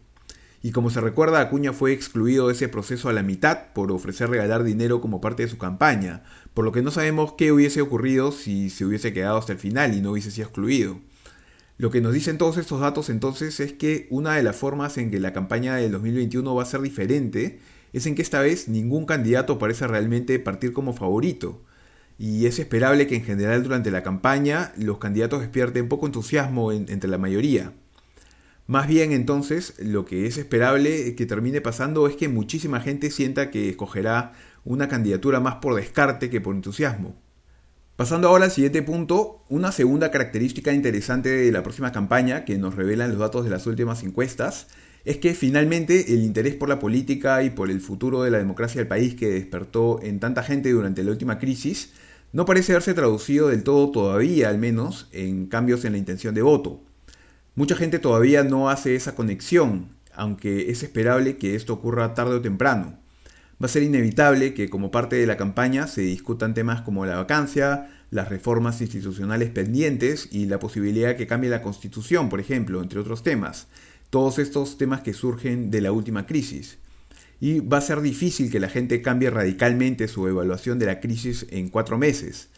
Y 0.62 0.72
como 0.72 0.90
se 0.90 1.00
recuerda, 1.00 1.40
Acuña 1.40 1.72
fue 1.72 1.94
excluido 1.94 2.48
de 2.48 2.54
ese 2.54 2.68
proceso 2.68 3.08
a 3.08 3.14
la 3.14 3.24
mitad 3.24 3.72
por 3.74 3.92
ofrecer 3.92 4.30
regalar 4.30 4.64
dinero 4.64 5.00
como 5.00 5.22
parte 5.22 5.44
de 5.44 5.50
su 5.50 5.58
campaña, 5.58 6.24
por 6.54 6.66
lo 6.66 6.74
que 6.74 6.82
no 6.82 6.92
sabemos 6.92 7.34
qué 7.38 7.54
hubiese 7.54 7.82
ocurrido 7.82 8.34
si 8.34 8.70
se 8.70 8.86
hubiese 8.86 9.14
quedado 9.14 9.38
hasta 9.38 9.54
el 9.54 9.60
final 9.60 9.94
y 9.94 10.02
no 10.02 10.12
hubiese 10.12 10.32
sido 10.32 10.48
excluido. 10.48 11.00
Lo 11.78 11.92
que 11.92 12.02
nos 12.02 12.12
dicen 12.12 12.38
todos 12.38 12.58
estos 12.58 12.82
datos 12.82 13.10
entonces 13.10 13.62
es 13.62 13.72
que 13.72 14.08
una 14.10 14.36
de 14.36 14.44
las 14.44 14.58
formas 14.58 14.98
en 14.98 15.12
que 15.12 15.20
la 15.22 15.32
campaña 15.32 15.78
del 15.78 15.94
2021 15.94 16.54
va 16.54 16.64
a 16.64 16.66
ser 16.66 16.82
diferente 16.82 17.60
es 17.94 18.06
en 18.06 18.16
que 18.16 18.22
esta 18.22 18.42
vez 18.42 18.68
ningún 18.68 19.06
candidato 19.06 19.58
parece 19.60 19.88
realmente 19.88 20.40
partir 20.40 20.74
como 20.74 20.92
favorito. 20.92 21.64
Y 22.18 22.48
es 22.48 22.60
esperable 22.60 23.08
que 23.08 23.16
en 23.16 23.24
general 23.24 23.64
durante 23.64 23.92
la 23.92 24.04
campaña 24.04 24.74
los 24.78 24.98
candidatos 24.98 25.40
despierten 25.40 25.88
poco 25.88 26.06
entusiasmo 26.06 26.74
entre 26.74 27.10
la 27.10 27.18
mayoría. 27.18 27.72
Más 28.70 28.88
bien 28.88 29.14
entonces 29.14 29.74
lo 29.80 30.06
que 30.06 30.28
es 30.28 30.38
esperable 30.38 31.16
que 31.16 31.26
termine 31.26 31.60
pasando 31.60 32.06
es 32.06 32.16
que 32.16 32.30
muchísima 32.30 32.80
gente 32.80 33.10
sienta 33.10 33.50
que 33.50 33.68
escogerá 33.68 34.34
una 34.64 34.88
candidatura 34.88 35.40
más 35.40 35.56
por 35.56 35.74
descarte 35.74 36.30
que 36.30 36.40
por 36.40 36.54
entusiasmo. 36.54 37.20
Pasando 37.96 38.28
ahora 38.28 38.46
al 38.46 38.52
siguiente 38.52 38.84
punto, 38.84 39.44
una 39.50 39.72
segunda 39.72 40.12
característica 40.12 40.72
interesante 40.72 41.30
de 41.30 41.52
la 41.52 41.64
próxima 41.64 41.92
campaña 41.92 42.46
que 42.46 42.60
nos 42.60 42.76
revelan 42.76 43.10
los 43.10 43.18
datos 43.18 43.44
de 43.44 43.50
las 43.50 43.66
últimas 43.66 44.04
encuestas 44.04 44.68
es 45.04 45.18
que 45.18 45.34
finalmente 45.34 46.14
el 46.14 46.22
interés 46.22 46.54
por 46.54 46.70
la 46.70 46.78
política 46.78 47.42
y 47.42 47.50
por 47.50 47.72
el 47.72 47.82
futuro 47.82 48.22
de 48.22 48.30
la 48.30 48.38
democracia 48.38 48.82
del 48.82 48.88
país 48.88 49.16
que 49.16 49.30
despertó 49.30 50.00
en 50.04 50.20
tanta 50.20 50.44
gente 50.44 50.70
durante 50.70 51.04
la 51.04 51.10
última 51.10 51.40
crisis 51.40 51.94
no 52.34 52.46
parece 52.46 52.74
haberse 52.74 52.94
traducido 52.94 53.48
del 53.48 53.64
todo 53.64 53.90
todavía, 53.90 54.50
al 54.50 54.60
menos, 54.60 55.10
en 55.12 55.48
cambios 55.48 55.86
en 55.86 55.94
la 55.94 55.98
intención 55.98 56.36
de 56.36 56.44
voto. 56.44 56.84
Mucha 57.56 57.76
gente 57.76 58.00
todavía 58.00 58.44
no 58.44 58.70
hace 58.70 58.96
esa 58.96 59.16
conexión, 59.16 59.90
aunque 60.14 60.72
es 60.72 60.84
esperable 60.84 61.38
que 61.38 61.56
esto 61.56 61.74
ocurra 61.74 62.14
tarde 62.14 62.36
o 62.36 62.42
temprano 62.42 63.00
va 63.62 63.66
a 63.66 63.70
ser 63.70 63.84
inevitable 63.84 64.54
que 64.54 64.70
como 64.70 64.92
parte 64.92 65.18
de 65.18 65.28
la 65.28 65.38
campaña 65.38 65.88
se 65.88 66.02
discutan 66.02 66.54
temas 66.54 66.82
como 66.82 67.06
la 67.06 67.18
vacancia, 67.18 67.92
las 68.10 68.30
reformas 68.30 68.82
institucionales 68.82 69.50
pendientes 69.50 70.30
y 70.32 70.46
la 70.46 70.60
posibilidad 70.60 71.16
que 71.18 71.28
cambie 71.28 71.50
la 71.50 71.62
constitución, 71.62 72.30
por 72.30 72.40
ejemplo, 72.40 72.82
entre 72.82 73.00
otros 73.00 73.22
temas. 73.22 73.68
Todos 74.10 74.40
estos 74.40 74.78
temas 74.78 75.02
que 75.02 75.14
surgen 75.14 75.70
de 75.70 75.82
la 75.82 75.92
última 75.92 76.26
crisis. 76.26 76.78
Y 77.42 77.60
va 77.60 77.78
a 77.78 77.82
ser 77.82 78.02
difícil 78.02 78.50
que 78.50 78.60
la 78.60 78.70
gente 78.70 79.02
cambie 79.02 79.30
radicalmente 79.30 80.08
su 80.08 80.28
evaluación 80.28 80.80
de 80.80 80.88
la 80.88 81.00
crisis 81.00 81.46
en 81.52 81.70
cuatro 81.70 81.98
meses. 81.98 82.50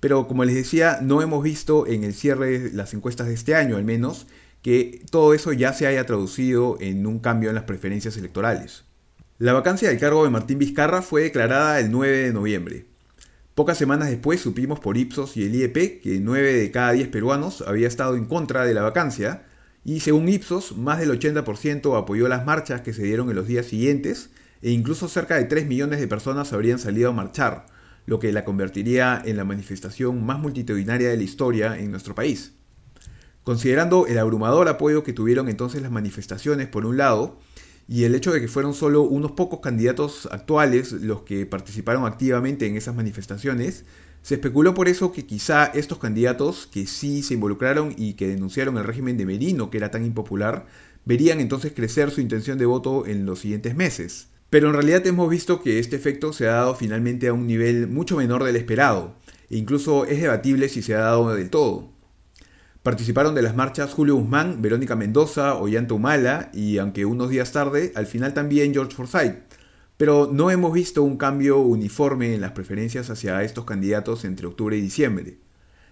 Pero 0.00 0.26
como 0.26 0.44
les 0.44 0.54
decía, 0.54 0.98
no 1.02 1.22
hemos 1.22 1.42
visto 1.42 1.86
en 1.86 2.04
el 2.04 2.14
cierre 2.14 2.58
de 2.58 2.72
las 2.72 2.94
encuestas 2.94 3.26
de 3.26 3.34
este 3.34 3.54
año 3.54 3.76
al 3.76 3.84
menos 3.84 4.26
que 4.62 5.02
todo 5.10 5.34
eso 5.34 5.52
ya 5.52 5.72
se 5.72 5.86
haya 5.86 6.06
traducido 6.06 6.78
en 6.80 7.06
un 7.06 7.18
cambio 7.18 7.50
en 7.50 7.54
las 7.54 7.64
preferencias 7.64 8.16
electorales. 8.16 8.84
La 9.38 9.52
vacancia 9.52 9.88
del 9.88 9.98
cargo 9.98 10.24
de 10.24 10.30
Martín 10.30 10.58
Vizcarra 10.58 11.02
fue 11.02 11.22
declarada 11.22 11.80
el 11.80 11.90
9 11.90 12.16
de 12.18 12.32
noviembre. 12.32 12.86
Pocas 13.54 13.76
semanas 13.76 14.08
después 14.08 14.40
supimos 14.40 14.80
por 14.80 14.96
Ipsos 14.96 15.36
y 15.36 15.44
el 15.44 15.54
IEP 15.54 16.00
que 16.00 16.18
9 16.18 16.54
de 16.54 16.70
cada 16.70 16.92
10 16.92 17.08
peruanos 17.08 17.62
había 17.66 17.86
estado 17.86 18.16
en 18.16 18.24
contra 18.24 18.64
de 18.64 18.74
la 18.74 18.82
vacancia 18.82 19.42
y 19.84 20.00
según 20.00 20.28
Ipsos 20.28 20.76
más 20.76 20.98
del 20.98 21.10
80% 21.10 21.98
apoyó 21.98 22.26
las 22.26 22.46
marchas 22.46 22.80
que 22.80 22.94
se 22.94 23.02
dieron 23.02 23.28
en 23.28 23.36
los 23.36 23.46
días 23.46 23.66
siguientes 23.66 24.30
e 24.62 24.70
incluso 24.70 25.08
cerca 25.08 25.36
de 25.36 25.44
3 25.44 25.66
millones 25.66 26.00
de 26.00 26.08
personas 26.08 26.52
habrían 26.52 26.78
salido 26.78 27.10
a 27.10 27.12
marchar, 27.12 27.66
lo 28.06 28.18
que 28.18 28.32
la 28.32 28.44
convertiría 28.44 29.22
en 29.24 29.36
la 29.36 29.44
manifestación 29.44 30.24
más 30.24 30.38
multitudinaria 30.38 31.08
de 31.08 31.16
la 31.16 31.22
historia 31.22 31.78
en 31.78 31.90
nuestro 31.90 32.14
país. 32.14 32.52
Considerando 33.42 34.06
el 34.06 34.18
abrumador 34.18 34.68
apoyo 34.68 35.04
que 35.04 35.12
tuvieron 35.12 35.48
entonces 35.48 35.82
las 35.82 35.90
manifestaciones 35.90 36.68
por 36.68 36.86
un 36.86 36.96
lado, 36.96 37.38
y 37.86 38.04
el 38.04 38.14
hecho 38.14 38.32
de 38.32 38.40
que 38.40 38.48
fueron 38.48 38.72
solo 38.72 39.02
unos 39.02 39.32
pocos 39.32 39.60
candidatos 39.60 40.26
actuales 40.32 40.92
los 40.92 41.22
que 41.22 41.44
participaron 41.44 42.06
activamente 42.06 42.66
en 42.66 42.76
esas 42.76 42.94
manifestaciones, 42.94 43.84
se 44.22 44.36
especuló 44.36 44.72
por 44.72 44.88
eso 44.88 45.12
que 45.12 45.26
quizá 45.26 45.66
estos 45.66 45.98
candidatos 45.98 46.66
que 46.66 46.86
sí 46.86 47.22
se 47.22 47.34
involucraron 47.34 47.94
y 47.98 48.14
que 48.14 48.26
denunciaron 48.26 48.78
el 48.78 48.84
régimen 48.84 49.18
de 49.18 49.26
Merino, 49.26 49.68
que 49.68 49.76
era 49.76 49.90
tan 49.90 50.06
impopular, 50.06 50.64
verían 51.04 51.40
entonces 51.40 51.74
crecer 51.74 52.10
su 52.10 52.22
intención 52.22 52.56
de 52.56 52.64
voto 52.64 53.06
en 53.06 53.26
los 53.26 53.40
siguientes 53.40 53.76
meses. 53.76 54.28
Pero 54.54 54.68
en 54.68 54.74
realidad 54.74 55.04
hemos 55.08 55.28
visto 55.28 55.60
que 55.60 55.80
este 55.80 55.96
efecto 55.96 56.32
se 56.32 56.46
ha 56.46 56.52
dado 56.52 56.76
finalmente 56.76 57.26
a 57.26 57.32
un 57.32 57.48
nivel 57.48 57.88
mucho 57.88 58.16
menor 58.16 58.44
del 58.44 58.54
esperado, 58.54 59.16
e 59.50 59.56
incluso 59.56 60.04
es 60.04 60.22
debatible 60.22 60.68
si 60.68 60.80
se 60.80 60.94
ha 60.94 61.00
dado 61.00 61.34
del 61.34 61.50
todo. 61.50 61.90
Participaron 62.84 63.34
de 63.34 63.42
las 63.42 63.56
marchas 63.56 63.92
Julio 63.92 64.14
Guzmán, 64.14 64.62
Verónica 64.62 64.94
Mendoza, 64.94 65.56
Ollanta 65.56 65.94
Humala 65.94 66.52
y, 66.54 66.78
aunque 66.78 67.04
unos 67.04 67.30
días 67.30 67.50
tarde, 67.50 67.90
al 67.96 68.06
final 68.06 68.32
también 68.32 68.72
George 68.72 68.94
Forsyth. 68.94 69.34
Pero 69.96 70.30
no 70.32 70.52
hemos 70.52 70.72
visto 70.72 71.02
un 71.02 71.16
cambio 71.16 71.58
uniforme 71.58 72.32
en 72.32 72.40
las 72.40 72.52
preferencias 72.52 73.10
hacia 73.10 73.42
estos 73.42 73.64
candidatos 73.64 74.24
entre 74.24 74.46
octubre 74.46 74.76
y 74.76 74.80
diciembre. 74.80 75.38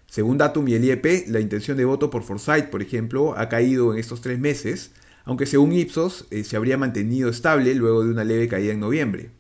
Según 0.07 0.39
Datum 0.39 0.69
y 0.69 0.75
el 0.75 0.85
IEP, 0.85 1.27
la 1.27 1.41
intención 1.41 1.77
de 1.77 1.85
voto 1.85 2.11
por 2.11 2.23
Forsyth, 2.23 2.71
por 2.71 2.81
ejemplo, 2.81 3.37
ha 3.37 3.49
caído 3.49 3.93
en 3.93 3.99
estos 3.99 4.21
tres 4.21 4.39
meses, 4.39 4.93
aunque 5.25 5.47
según 5.47 5.73
Ipsos 5.73 6.27
eh, 6.31 6.45
se 6.45 6.57
habría 6.57 6.79
mantenido 6.79 7.29
estable 7.31 7.75
luego 7.75 8.05
de 8.05 8.11
una 8.11 8.25
leve 8.25 8.49
caída 8.49 8.73
en 8.73 8.81
noviembre. 8.81 9.31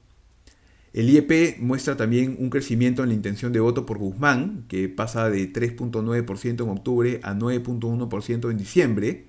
El 0.93 1.09
IEP 1.09 1.59
muestra 1.59 1.97
también 1.97 2.37
un 2.39 2.51
crecimiento 2.51 3.03
en 3.03 3.09
la 3.09 3.15
intención 3.15 3.53
de 3.53 3.61
voto 3.61 3.87
por 3.87 3.97
Guzmán, 3.97 4.67
que 4.69 4.91
pasa 4.91 5.31
de 5.31 5.51
3.9% 5.51 6.65
en 6.65 6.69
octubre 6.69 7.21
a 7.23 7.35
9.1% 7.35 8.51
en 8.51 8.59
diciembre, 8.59 9.27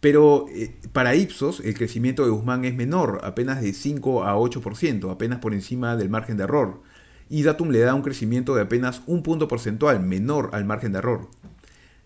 pero 0.00 0.46
eh, 0.50 0.76
para 0.92 1.14
Ipsos 1.14 1.60
el 1.60 1.74
crecimiento 1.74 2.24
de 2.24 2.30
Guzmán 2.30 2.66
es 2.66 2.74
menor, 2.74 3.20
apenas 3.24 3.62
de 3.62 3.72
5 3.72 4.24
a 4.24 4.36
8%, 4.36 5.10
apenas 5.10 5.38
por 5.38 5.54
encima 5.54 5.96
del 5.96 6.10
margen 6.10 6.36
de 6.36 6.44
error, 6.44 6.82
y 7.30 7.42
Datum 7.42 7.70
le 7.70 7.80
da 7.80 7.94
un 7.94 8.02
crecimiento 8.02 8.54
de 8.54 8.62
apenas 8.62 9.02
un 9.06 9.22
punto 9.22 9.48
porcentual, 9.48 10.00
menor 10.00 10.50
al 10.52 10.66
margen 10.66 10.92
de 10.92 10.98
error. 10.98 11.28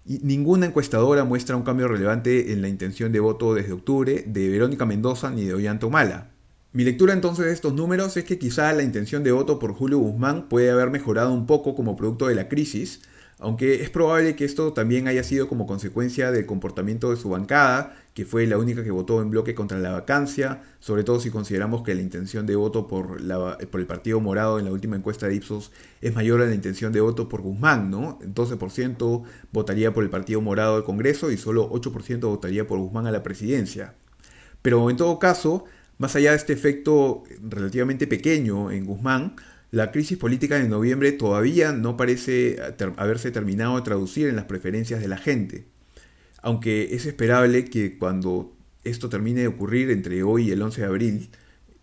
Ninguna 0.05 0.67
encuestadora 0.67 1.25
muestra 1.25 1.55
un 1.55 1.63
cambio 1.63 1.87
relevante 1.87 2.53
en 2.53 2.61
la 2.61 2.69
intención 2.69 3.13
de 3.13 3.21
voto 3.21 3.55
desde 3.55 3.73
octubre 3.73 4.25
de 4.27 4.49
Verónica 4.49 4.85
Mendoza 4.85 5.31
ni 5.31 5.45
de 5.45 5.55
Ollanta 5.55 5.87
Humala. 5.87 6.33
Mi 6.73 6.83
lectura 6.83 7.13
entonces 7.13 7.45
de 7.45 7.53
estos 7.53 7.75
números 7.75 8.17
es 8.17 8.25
que 8.25 8.39
quizá 8.39 8.73
la 8.73 8.83
intención 8.83 9.23
de 9.23 9.31
voto 9.31 9.61
por 9.61 9.75
Julio 9.75 9.99
Guzmán 9.99 10.49
puede 10.49 10.73
haber 10.73 10.91
mejorado 10.91 11.33
un 11.33 11.47
poco 11.47 11.77
como 11.77 11.95
producto 11.97 12.27
de 12.27 12.35
la 12.35 12.49
crisis, 12.49 13.03
aunque 13.39 13.83
es 13.83 13.91
probable 13.91 14.35
que 14.35 14.45
esto 14.45 14.73
también 14.73 15.07
haya 15.07 15.23
sido 15.23 15.49
como 15.49 15.69
consecuencia 15.69 16.33
del 16.33 16.47
comportamiento 16.47 17.11
de 17.11 17.17
su 17.17 17.29
bancada, 17.29 18.02
que 18.15 18.27
fue 18.27 18.47
la 18.47 18.59
única 18.59 18.85
que 18.85 18.91
votó 18.91 19.23
en 19.23 19.31
bloque 19.31 19.55
contra 19.55 19.79
la 19.79 19.93
vacancia, 19.93 20.63
sobre 20.81 21.03
todo 21.03 21.19
si 21.19 21.31
consideramos 21.31 21.83
que 21.83 21.95
la 21.95 22.03
intención 22.03 22.45
de 22.47 22.57
voto 22.57 22.87
por, 22.87 23.21
el 23.21 23.87
Partido 23.87 24.21
Morado 24.21 24.59
en 24.59 24.67
la 24.67 24.73
última 24.73 24.97
encuesta 24.97 25.29
de 25.29 25.37
Ipsos 25.37 25.73
es 26.01 26.15
mayor 26.15 26.43
a 26.43 26.47
la 26.47 26.55
intención 26.55 26.93
de 26.93 27.01
voto 27.01 27.29
por 27.29 27.41
Guzmán, 27.41 27.91
¿no? 27.91 28.19
12% 28.21 29.23
votaría 29.51 29.95
por 29.95 30.05
el 30.05 30.11
Partido 30.11 30.43
Morado 30.43 30.77
al 30.77 30.85
Congreso 30.85 31.31
y 31.31 31.39
solo 31.39 31.71
8% 31.71 32.21
votaría 32.21 32.67
por 32.67 32.79
Guzmán 32.79 33.07
a 33.07 33.13
la 33.13 33.23
presidencia. 33.23 33.95
Pero 34.61 34.91
en 34.91 34.97
todo 34.97 35.19
caso, 35.19 35.65
más 35.97 36.15
allá 36.15 36.31
de 36.33 36.37
este 36.37 36.53
efecto 36.53 37.25
relativamente 37.43 38.07
pequeño 38.07 38.71
en 38.71 38.85
Guzmán, 38.85 39.37
la 39.71 39.91
crisis 39.91 40.19
política 40.19 40.59
de 40.59 40.69
noviembre 40.69 41.13
todavía 41.13 41.73
no 41.73 41.97
parece 41.97 42.59
haberse 42.97 43.31
terminado 43.31 43.77
de 43.77 43.83
traducir 43.83 44.29
en 44.29 44.37
las 44.37 44.45
preferencias 44.45 45.01
de 45.01 45.09
la 45.09 45.17
gente. 45.17 45.72
Aunque 46.43 46.95
es 46.95 47.07
esperable 47.07 47.65
que 47.65 47.97
cuando 47.97 48.53
esto 48.85 49.09
termine 49.09 49.43
de 49.43 49.47
ocurrir 49.47 49.91
entre 49.91 50.23
hoy 50.25 50.49
y 50.49 50.51
el 50.51 50.61
11 50.61 50.81
de 50.81 50.87
abril, 50.87 51.31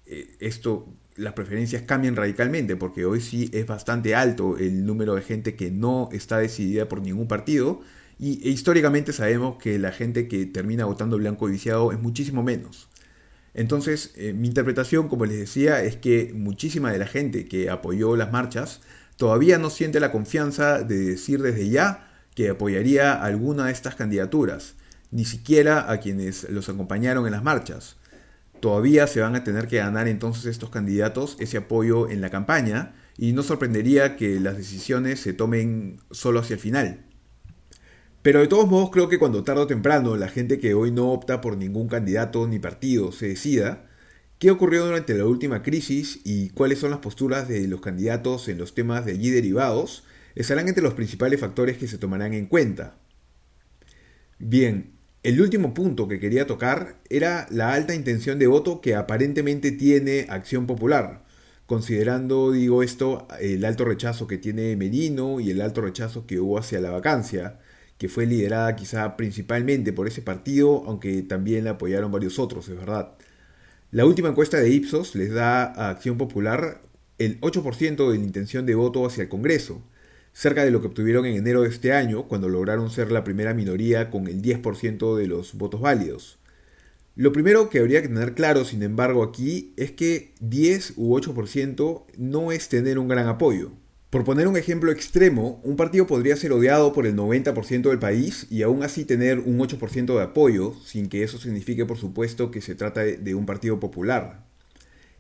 eh, 0.06 0.36
esto, 0.40 0.94
las 1.16 1.34
preferencias 1.34 1.84
cambien 1.84 2.16
radicalmente, 2.16 2.76
porque 2.76 3.06
hoy 3.06 3.22
sí 3.22 3.50
es 3.54 3.66
bastante 3.66 4.16
alto 4.16 4.58
el 4.58 4.86
número 4.86 5.16
de 5.16 5.22
gente 5.22 5.56
que 5.56 5.72
no 5.72 6.10
está 6.12 6.40
decidida 6.40 6.90
por 6.90 7.02
ningún 7.02 7.28
partido, 7.28 7.82
y 8.20 8.46
e 8.46 8.52
históricamente 8.52 9.14
sabemos 9.14 9.58
que 9.58 9.80
la 9.80 9.94
gente 9.94 10.28
que 10.28 10.46
termina 10.46 10.84
votando 10.86 11.18
blanco 11.18 11.48
viciado 11.48 11.94
es 11.94 12.00
muchísimo 12.00 12.44
menos. 12.44 12.90
Entonces, 13.54 14.14
eh, 14.18 14.34
mi 14.34 14.48
interpretación, 14.48 15.08
como 15.08 15.26
les 15.26 15.38
decía, 15.40 15.84
es 15.84 15.96
que 15.96 16.34
muchísima 16.36 16.92
de 16.92 17.00
la 17.00 17.08
gente 17.08 17.46
que 17.48 17.70
apoyó 17.70 18.18
las 18.18 18.32
marchas 18.32 18.82
todavía 19.16 19.58
no 19.58 19.70
siente 19.70 20.00
la 20.02 20.12
confianza 20.12 20.84
de 20.84 20.98
decir 20.98 21.42
desde 21.42 21.70
ya 21.70 22.09
que 22.40 22.48
apoyaría 22.48 23.22
alguna 23.22 23.66
de 23.66 23.74
estas 23.74 23.96
candidaturas, 23.96 24.76
ni 25.12 25.26
siquiera 25.26 25.92
a 25.92 26.00
quienes 26.00 26.50
los 26.50 26.70
acompañaron 26.70 27.26
en 27.26 27.34
las 27.34 27.44
marchas. 27.44 27.98
Todavía 28.62 29.08
se 29.08 29.20
van 29.20 29.36
a 29.36 29.44
tener 29.44 29.68
que 29.68 29.80
ganar 29.80 30.08
entonces 30.08 30.46
estos 30.46 30.70
candidatos 30.70 31.36
ese 31.42 31.58
apoyo 31.58 32.10
en 32.10 32.22
la 32.22 32.30
campaña 32.30 32.94
y 33.18 33.34
no 33.34 33.44
sorprendería 33.44 34.16
que 34.16 34.40
las 34.40 34.56
decisiones 34.56 35.20
se 35.20 35.34
tomen 35.34 36.00
solo 36.12 36.40
hacia 36.40 36.54
el 36.54 36.62
final. 36.62 37.04
Pero 38.22 38.40
de 38.40 38.48
todos 38.48 38.70
modos 38.70 38.90
creo 38.90 39.10
que 39.10 39.20
cuando 39.20 39.44
tarde 39.44 39.64
o 39.64 39.68
temprano 39.68 40.16
la 40.16 40.30
gente 40.30 40.60
que 40.60 40.74
hoy 40.74 40.92
no 40.92 41.12
opta 41.12 41.42
por 41.42 41.58
ningún 41.58 41.90
candidato 41.90 42.48
ni 42.48 42.58
partido 42.58 43.12
se 43.12 43.28
decida, 43.28 43.90
qué 44.38 44.50
ocurrió 44.50 44.86
durante 44.86 45.14
la 45.14 45.26
última 45.26 45.62
crisis 45.62 46.22
y 46.24 46.52
cuáles 46.52 46.80
son 46.80 46.92
las 46.92 47.00
posturas 47.00 47.50
de 47.50 47.68
los 47.68 47.82
candidatos 47.82 48.48
en 48.48 48.60
los 48.60 48.76
temas 48.76 49.04
de 49.04 49.12
allí 49.12 49.30
derivados, 49.30 50.06
estarán 50.40 50.70
entre 50.70 50.84
los 50.84 50.94
principales 50.94 51.40
factores 51.40 51.78
que 51.78 51.88
se 51.88 51.98
tomarán 51.98 52.34
en 52.34 52.46
cuenta. 52.46 52.96
Bien, 54.38 54.94
el 55.22 55.42
último 55.42 55.74
punto 55.74 56.08
que 56.08 56.22
quería 56.22 56.48
tocar 56.48 57.02
era 57.10 57.46
la 57.52 57.74
alta 57.74 57.94
intención 57.94 58.40
de 58.40 58.48
voto 58.48 58.80
que 58.80 58.96
aparentemente 58.96 59.74
tiene 59.74 60.28
Acción 60.30 60.66
Popular, 60.66 61.26
considerando, 61.66 62.54
digo 62.54 62.84
esto, 62.84 63.28
el 63.42 63.66
alto 63.66 63.84
rechazo 63.84 64.28
que 64.28 64.38
tiene 64.38 64.78
Merino 64.78 65.42
y 65.42 65.52
el 65.52 65.60
alto 65.60 65.82
rechazo 65.82 66.26
que 66.26 66.40
hubo 66.40 66.58
hacia 66.58 66.80
la 66.80 66.92
vacancia, 66.92 67.60
que 67.98 68.08
fue 68.08 68.26
liderada 68.26 68.78
quizá 68.78 69.18
principalmente 69.18 69.92
por 69.92 70.08
ese 70.08 70.22
partido, 70.22 70.84
aunque 70.88 71.22
también 71.22 71.66
la 71.66 71.72
apoyaron 71.72 72.14
varios 72.14 72.40
otros, 72.40 72.70
es 72.70 72.78
verdad. 72.78 73.12
La 73.92 74.06
última 74.06 74.30
encuesta 74.30 74.58
de 74.58 74.70
Ipsos 74.70 75.16
les 75.16 75.34
da 75.34 75.64
a 75.66 75.90
Acción 75.90 76.18
Popular 76.18 76.82
el 77.18 77.42
8% 77.42 78.10
de 78.10 78.18
la 78.18 78.24
intención 78.24 78.66
de 78.66 78.76
voto 78.76 79.06
hacia 79.06 79.24
el 79.24 79.30
Congreso, 79.30 79.84
cerca 80.34 80.64
de 80.64 80.72
lo 80.72 80.82
que 80.82 80.88
obtuvieron 80.88 81.26
en 81.26 81.36
enero 81.36 81.62
de 81.62 81.70
este 81.70 81.94
año, 81.94 82.28
cuando 82.28 82.50
lograron 82.50 82.90
ser 82.90 83.12
la 83.12 83.24
primera 83.24 83.54
minoría 83.54 84.10
con 84.10 84.28
el 84.28 84.42
10% 84.42 85.16
de 85.16 85.28
los 85.28 85.54
votos 85.56 85.82
válidos. 85.82 86.40
Lo 87.16 87.34
primero 87.34 87.70
que 87.70 87.80
habría 87.80 88.02
que 88.02 88.08
tener 88.08 88.34
claro, 88.34 88.64
sin 88.64 88.82
embargo, 88.82 89.24
aquí 89.24 89.74
es 89.76 89.92
que 89.92 90.34
10 90.40 90.94
u 90.96 91.18
8% 91.18 92.06
no 92.18 92.52
es 92.52 92.70
tener 92.70 92.98
un 92.98 93.10
gran 93.10 93.28
apoyo. 93.28 93.72
Por 94.10 94.24
poner 94.24 94.48
un 94.48 94.58
ejemplo 94.58 94.92
extremo, 94.92 95.62
un 95.64 95.76
partido 95.76 96.08
podría 96.08 96.36
ser 96.36 96.52
odiado 96.52 96.94
por 96.94 97.06
el 97.06 97.16
90% 97.16 97.90
del 97.90 98.00
país 98.00 98.48
y 98.50 98.64
aún 98.64 98.82
así 98.82 99.06
tener 99.06 99.40
un 99.40 99.60
8% 99.60 100.16
de 100.16 100.24
apoyo, 100.24 100.74
sin 100.84 101.10
que 101.10 101.22
eso 101.22 101.38
signifique 101.38 101.86
por 101.86 101.98
supuesto 101.98 102.50
que 102.50 102.62
se 102.62 102.74
trata 102.74 103.02
de 103.02 103.36
un 103.36 103.46
partido 103.46 103.80
popular. 103.80 104.49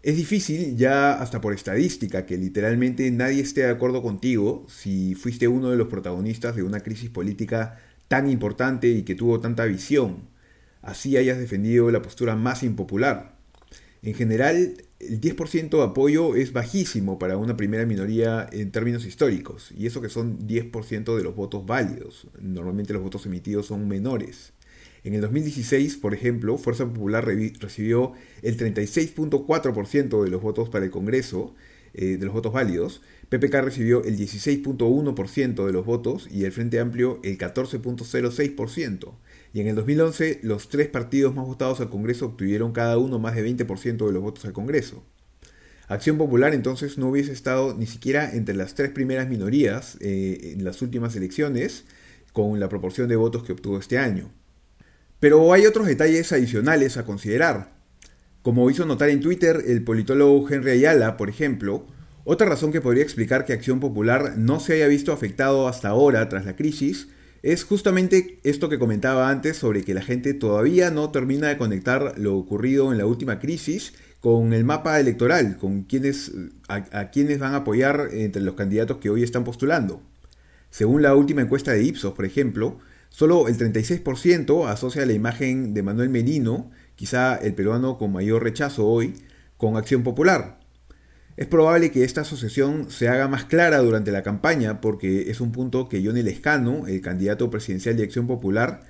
Es 0.01 0.15
difícil, 0.15 0.77
ya 0.77 1.13
hasta 1.13 1.41
por 1.41 1.53
estadística, 1.53 2.25
que 2.25 2.38
literalmente 2.38 3.10
nadie 3.12 3.41
esté 3.41 3.62
de 3.62 3.70
acuerdo 3.70 4.01
contigo 4.01 4.65
si 4.70 5.13
fuiste 5.15 5.48
uno 5.48 5.70
de 5.72 5.77
los 5.77 5.89
protagonistas 5.89 6.56
de 6.56 6.63
una 6.63 6.79
crisis 6.79 7.10
política 7.10 7.77
tan 8.08 8.29
importante 8.29 8.88
y 8.88 9.03
que 9.03 9.15
tuvo 9.15 9.39
tanta 9.39 9.65
visión 9.65 10.29
así 10.82 11.18
hayas 11.18 11.38
defendido 11.38 11.91
la 11.91 12.01
postura 12.01 12.36
más 12.36 12.63
impopular. 12.63 13.38
En 14.01 14.13
general, 14.13 14.75
el 15.00 15.20
10% 15.20 15.70
de 15.70 15.84
apoyo 15.84 16.36
es 16.36 16.53
bajísimo 16.53 17.20
para 17.20 17.38
una 17.38 17.58
primera 17.58 17.86
minoría 17.86 18.48
en 18.51 18.72
términos 18.72 19.06
históricos, 19.06 19.74
y 19.77 19.88
eso 19.88 20.01
que 20.01 20.10
son 20.10 20.48
10% 20.48 21.18
de 21.18 21.24
los 21.24 21.36
votos 21.36 21.65
válidos. 21.65 22.27
Normalmente 22.39 22.94
los 22.94 23.01
votos 23.01 23.25
emitidos 23.25 23.65
son 23.65 23.88
menores. 23.88 24.53
En 25.03 25.13
el 25.13 25.22
2016, 25.22 25.98
por 25.98 26.13
ejemplo, 26.13 26.58
Fuerza 26.58 26.86
Popular 26.86 27.25
recibió 27.25 28.13
el 28.41 28.58
36.4% 28.58 30.24
de 30.24 30.29
los 30.29 30.41
votos 30.41 30.70
para 30.70 30.86
el 30.86 30.91
Congreso, 30.91 31.56
eh, 31.94 32.18
de 32.18 32.25
los 32.25 32.34
votos 32.34 32.53
válidos, 32.53 33.01
PPK 33.29 33.62
recibió 33.62 34.03
el 34.03 34.18
16.1% 34.18 35.65
de 35.65 35.72
los 35.72 35.86
votos 35.86 36.27
y 36.32 36.46
el 36.46 36.51
Frente 36.51 36.79
Amplio 36.79 37.20
el 37.24 37.38
14.06%. 37.38 39.13
Y 39.53 39.62
en 39.62 39.68
el 39.68 39.75
2011 39.75 40.39
los 40.44 40.70
tres 40.70 40.88
partidos 40.88 41.34
más 41.34 41.46
votados 41.46 41.79
al 41.79 41.89
Congreso 41.89 42.27
obtuvieron 42.27 42.72
cada 42.74 42.98
uno 42.98 43.20
más 43.20 43.36
de 43.36 43.48
20% 43.48 44.06
de 44.06 44.13
los 44.13 44.22
votos 44.22 44.46
al 44.46 44.53
Congreso. 44.53 45.03
Acción 45.88 46.20
Popular 46.20 46.53
entonces 46.53 47.00
no 47.00 47.10
hubiese 47.10 47.32
estado 47.32 47.75
ni 47.75 47.88
siquiera 47.88 48.32
entre 48.32 48.56
las 48.56 48.75
tres 48.75 48.91
primeras 48.91 49.27
minorías 49.27 49.98
eh, 50.01 50.53
en 50.53 50.63
las 50.63 50.84
últimas 50.84 51.15
elecciones 51.15 51.86
con 52.32 52.60
la 52.60 52.70
proporción 52.70 53.10
de 53.10 53.15
votos 53.15 53.44
que 53.44 53.53
obtuvo 53.53 53.79
este 53.79 53.98
año. 53.98 54.32
Pero 55.20 55.54
hay 55.54 55.66
otros 55.66 55.88
detalles 55.88 56.32
adicionales 56.32 56.98
a 56.98 57.06
considerar. 57.06 57.74
Como 58.42 58.70
hizo 58.70 58.86
notar 58.86 59.10
en 59.10 59.20
Twitter 59.20 59.64
el 59.68 59.84
politólogo 59.84 60.50
Henry 60.50 60.72
Ayala, 60.72 61.18
por 61.18 61.30
ejemplo, 61.30 61.86
otra 62.24 62.48
razón 62.48 62.72
que 62.72 62.82
podría 62.82 63.04
explicar 63.04 63.46
que 63.46 63.54
Acción 63.54 63.80
Popular 63.80 64.38
no 64.38 64.60
se 64.60 64.74
haya 64.74 64.88
visto 64.88 65.12
afectado 65.12 65.68
hasta 65.68 65.90
ahora 65.90 66.30
tras 66.30 66.46
la 66.46 66.56
crisis 66.56 67.08
es 67.42 67.64
justamente 67.64 68.40
esto 68.44 68.70
que 68.70 68.80
comentaba 68.80 69.30
antes 69.30 69.58
sobre 69.58 69.84
que 69.84 69.94
la 69.94 70.02
gente 70.02 70.34
todavía 70.34 70.92
no 70.92 71.10
termina 71.10 71.48
de 71.48 71.58
conectar 71.58 72.16
lo 72.18 72.36
ocurrido 72.36 72.92
en 72.92 72.98
la 72.98 73.06
última 73.06 73.40
crisis 73.40 73.94
con 74.20 74.52
el 74.52 74.66
mapa 74.66 75.00
electoral, 75.00 75.58
con 75.58 75.84
quienes, 75.84 76.34
a, 76.68 77.10
quienes 77.10 77.40
van 77.40 77.54
a 77.54 77.58
apoyar 77.58 78.10
entre 78.12 78.42
los 78.42 78.56
candidatos 78.56 78.98
que 78.98 79.10
hoy 79.10 79.24
están 79.24 79.46
postulando. 79.46 80.02
Según 80.70 81.02
la 81.02 81.16
última 81.16 81.42
encuesta 81.42 81.72
de 81.72 81.84
Ipsos, 81.84 82.14
por 82.14 82.26
ejemplo, 82.26 82.80
solo 83.10 83.48
el 83.48 83.58
36% 83.58 84.68
asocia 84.68 85.06
la 85.06 85.13
imagen 85.13 85.74
de 85.74 85.84
Manuel 85.84 86.10
Merino, 86.10 86.72
quizá 86.96 87.36
el 87.36 87.54
peruano 87.54 87.98
con 87.98 88.12
mayor 88.12 88.44
rechazo 88.44 88.88
hoy, 88.88 89.13
con 89.58 89.78
Acción 89.78 90.04
Popular, 90.04 90.60
es 91.39 91.48
probable 91.48 91.89
que 91.89 92.04
esta 92.04 92.20
asociación 92.20 92.92
se 92.92 93.08
haga 93.08 93.30
más 93.30 93.46
clara 93.46 93.78
durante 93.78 94.12
la 94.12 94.24
campaña 94.24 94.82
porque 94.82 95.32
es 95.32 95.39
un 95.39 95.54
punto 95.54 95.88
que 95.88 96.04
Johnny 96.04 96.22
Lescano, 96.22 96.86
el 96.86 97.00
candidato 97.00 97.50
presidencial 97.50 97.96
de 97.96 98.04
Acción 98.04 98.28
Popular, 98.28 98.82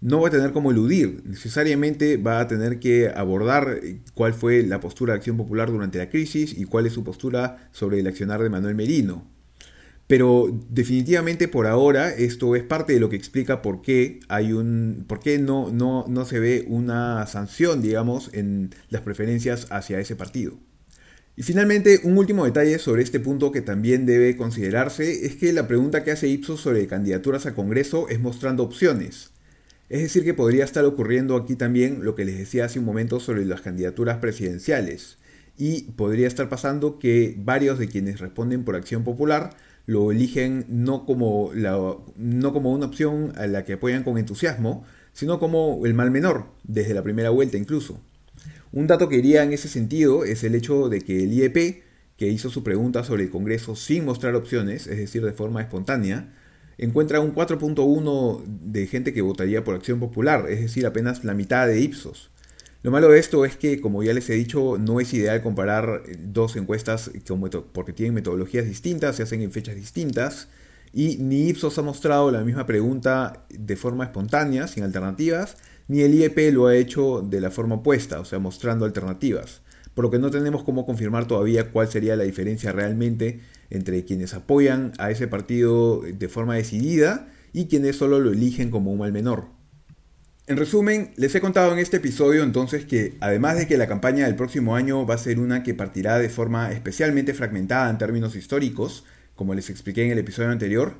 no 0.00 0.20
va 0.20 0.28
a 0.28 0.30
tener 0.30 0.52
como 0.52 0.70
eludir. 0.70 1.22
Necesariamente 1.24 2.16
va 2.16 2.38
a 2.38 2.46
tener 2.46 2.78
que 2.78 3.08
abordar 3.08 3.80
cuál 4.14 4.34
fue 4.34 4.62
la 4.62 4.78
postura 4.78 5.14
de 5.14 5.16
Acción 5.16 5.36
Popular 5.36 5.68
durante 5.68 5.98
la 5.98 6.08
crisis 6.08 6.56
y 6.56 6.64
cuál 6.66 6.86
es 6.86 6.92
su 6.92 7.02
postura 7.02 7.68
sobre 7.72 7.98
el 7.98 8.06
accionar 8.06 8.40
de 8.40 8.50
Manuel 8.50 8.76
Merino. 8.76 9.26
Pero 10.06 10.48
definitivamente 10.70 11.48
por 11.48 11.66
ahora 11.66 12.10
esto 12.10 12.54
es 12.54 12.62
parte 12.62 12.92
de 12.92 13.00
lo 13.00 13.08
que 13.08 13.16
explica 13.16 13.60
por 13.60 13.82
qué 13.82 14.20
hay 14.28 14.52
un. 14.52 15.04
por 15.08 15.18
qué 15.18 15.38
no, 15.38 15.70
no, 15.72 16.04
no 16.08 16.24
se 16.24 16.38
ve 16.38 16.64
una 16.68 17.26
sanción, 17.26 17.82
digamos, 17.82 18.30
en 18.32 18.70
las 18.88 19.02
preferencias 19.02 19.66
hacia 19.70 19.98
ese 19.98 20.14
partido. 20.14 20.58
Y 21.38 21.42
finalmente, 21.42 22.00
un 22.04 22.16
último 22.16 22.46
detalle 22.46 22.78
sobre 22.78 23.02
este 23.02 23.20
punto 23.20 23.52
que 23.52 23.60
también 23.60 24.06
debe 24.06 24.36
considerarse 24.36 25.26
es 25.26 25.36
que 25.36 25.52
la 25.52 25.68
pregunta 25.68 26.02
que 26.02 26.12
hace 26.12 26.28
Ipsos 26.28 26.60
sobre 26.62 26.86
candidaturas 26.86 27.44
a 27.44 27.54
Congreso 27.54 28.08
es 28.08 28.18
mostrando 28.18 28.62
opciones. 28.62 29.32
Es 29.90 30.00
decir, 30.00 30.24
que 30.24 30.34
podría 30.34 30.64
estar 30.64 30.84
ocurriendo 30.86 31.36
aquí 31.36 31.54
también 31.54 32.04
lo 32.04 32.14
que 32.14 32.24
les 32.24 32.38
decía 32.38 32.64
hace 32.64 32.78
un 32.78 32.86
momento 32.86 33.20
sobre 33.20 33.44
las 33.44 33.60
candidaturas 33.60 34.16
presidenciales. 34.18 35.18
Y 35.58 35.92
podría 35.92 36.26
estar 36.26 36.48
pasando 36.48 36.98
que 36.98 37.34
varios 37.38 37.78
de 37.78 37.88
quienes 37.88 38.18
responden 38.18 38.64
por 38.64 38.74
acción 38.74 39.04
popular 39.04 39.50
lo 39.86 40.10
eligen 40.10 40.66
no 40.68 41.06
como, 41.06 41.52
no 41.54 42.52
como 42.52 42.72
una 42.72 42.86
opción 42.86 43.32
a 43.36 43.46
la 43.46 43.64
que 43.64 43.74
apoyan 43.74 44.02
con 44.02 44.18
entusiasmo, 44.18 44.84
sino 45.12 45.38
como 45.38 45.86
el 45.86 45.94
mal 45.94 46.10
menor, 46.10 46.46
desde 46.64 46.92
la 46.92 47.02
primera 47.02 47.30
vuelta 47.30 47.56
incluso. 47.56 48.00
Un 48.72 48.86
dato 48.86 49.08
que 49.08 49.16
iría 49.16 49.44
en 49.44 49.52
ese 49.52 49.68
sentido 49.68 50.24
es 50.24 50.44
el 50.44 50.54
hecho 50.54 50.88
de 50.88 51.00
que 51.00 51.22
el 51.22 51.32
IEP, 51.32 51.84
que 52.16 52.28
hizo 52.28 52.50
su 52.50 52.62
pregunta 52.64 53.04
sobre 53.04 53.22
el 53.24 53.30
Congreso 53.30 53.76
sin 53.76 54.04
mostrar 54.04 54.34
opciones, 54.34 54.86
es 54.86 54.98
decir, 54.98 55.24
de 55.24 55.32
forma 55.32 55.60
espontánea, 55.60 56.32
encuentra 56.78 57.20
un 57.20 57.34
4.1 57.34 58.44
de 58.44 58.86
gente 58.86 59.12
que 59.12 59.22
votaría 59.22 59.64
por 59.64 59.74
Acción 59.74 60.00
Popular, 60.00 60.46
es 60.50 60.60
decir, 60.60 60.84
apenas 60.86 61.24
la 61.24 61.34
mitad 61.34 61.66
de 61.66 61.80
Ipsos. 61.80 62.30
Lo 62.86 62.92
malo 62.92 63.08
de 63.08 63.18
esto 63.18 63.44
es 63.44 63.56
que, 63.56 63.80
como 63.80 64.04
ya 64.04 64.14
les 64.14 64.30
he 64.30 64.34
dicho, 64.34 64.78
no 64.78 65.00
es 65.00 65.12
ideal 65.12 65.42
comparar 65.42 66.04
dos 66.20 66.54
encuestas 66.54 67.10
porque 67.72 67.92
tienen 67.92 68.14
metodologías 68.14 68.64
distintas, 68.64 69.16
se 69.16 69.24
hacen 69.24 69.42
en 69.42 69.50
fechas 69.50 69.74
distintas, 69.74 70.46
y 70.92 71.16
ni 71.16 71.48
Ipsos 71.48 71.76
ha 71.78 71.82
mostrado 71.82 72.30
la 72.30 72.44
misma 72.44 72.64
pregunta 72.64 73.44
de 73.50 73.74
forma 73.74 74.04
espontánea, 74.04 74.68
sin 74.68 74.84
alternativas, 74.84 75.56
ni 75.88 76.02
el 76.02 76.14
IEP 76.14 76.52
lo 76.52 76.68
ha 76.68 76.76
hecho 76.76 77.26
de 77.28 77.40
la 77.40 77.50
forma 77.50 77.74
opuesta, 77.74 78.20
o 78.20 78.24
sea, 78.24 78.38
mostrando 78.38 78.84
alternativas, 78.84 79.62
por 79.94 80.04
lo 80.04 80.12
que 80.12 80.20
no 80.20 80.30
tenemos 80.30 80.62
cómo 80.62 80.86
confirmar 80.86 81.26
todavía 81.26 81.72
cuál 81.72 81.88
sería 81.88 82.14
la 82.14 82.22
diferencia 82.22 82.70
realmente 82.70 83.40
entre 83.68 84.04
quienes 84.04 84.32
apoyan 84.32 84.92
a 84.98 85.10
ese 85.10 85.26
partido 85.26 86.02
de 86.02 86.28
forma 86.28 86.54
decidida 86.54 87.32
y 87.52 87.66
quienes 87.66 87.96
solo 87.96 88.20
lo 88.20 88.30
eligen 88.30 88.70
como 88.70 88.92
un 88.92 89.00
mal 89.00 89.10
menor. 89.10 89.55
En 90.48 90.56
resumen, 90.56 91.12
les 91.16 91.34
he 91.34 91.40
contado 91.40 91.72
en 91.72 91.80
este 91.80 91.96
episodio 91.96 92.44
entonces 92.44 92.84
que 92.84 93.16
además 93.20 93.56
de 93.56 93.66
que 93.66 93.76
la 93.76 93.88
campaña 93.88 94.26
del 94.26 94.36
próximo 94.36 94.76
año 94.76 95.04
va 95.04 95.14
a 95.14 95.18
ser 95.18 95.40
una 95.40 95.64
que 95.64 95.74
partirá 95.74 96.18
de 96.18 96.28
forma 96.28 96.70
especialmente 96.70 97.34
fragmentada 97.34 97.90
en 97.90 97.98
términos 97.98 98.36
históricos, 98.36 99.04
como 99.34 99.54
les 99.54 99.70
expliqué 99.70 100.04
en 100.04 100.12
el 100.12 100.18
episodio 100.18 100.50
anterior, 100.50 100.94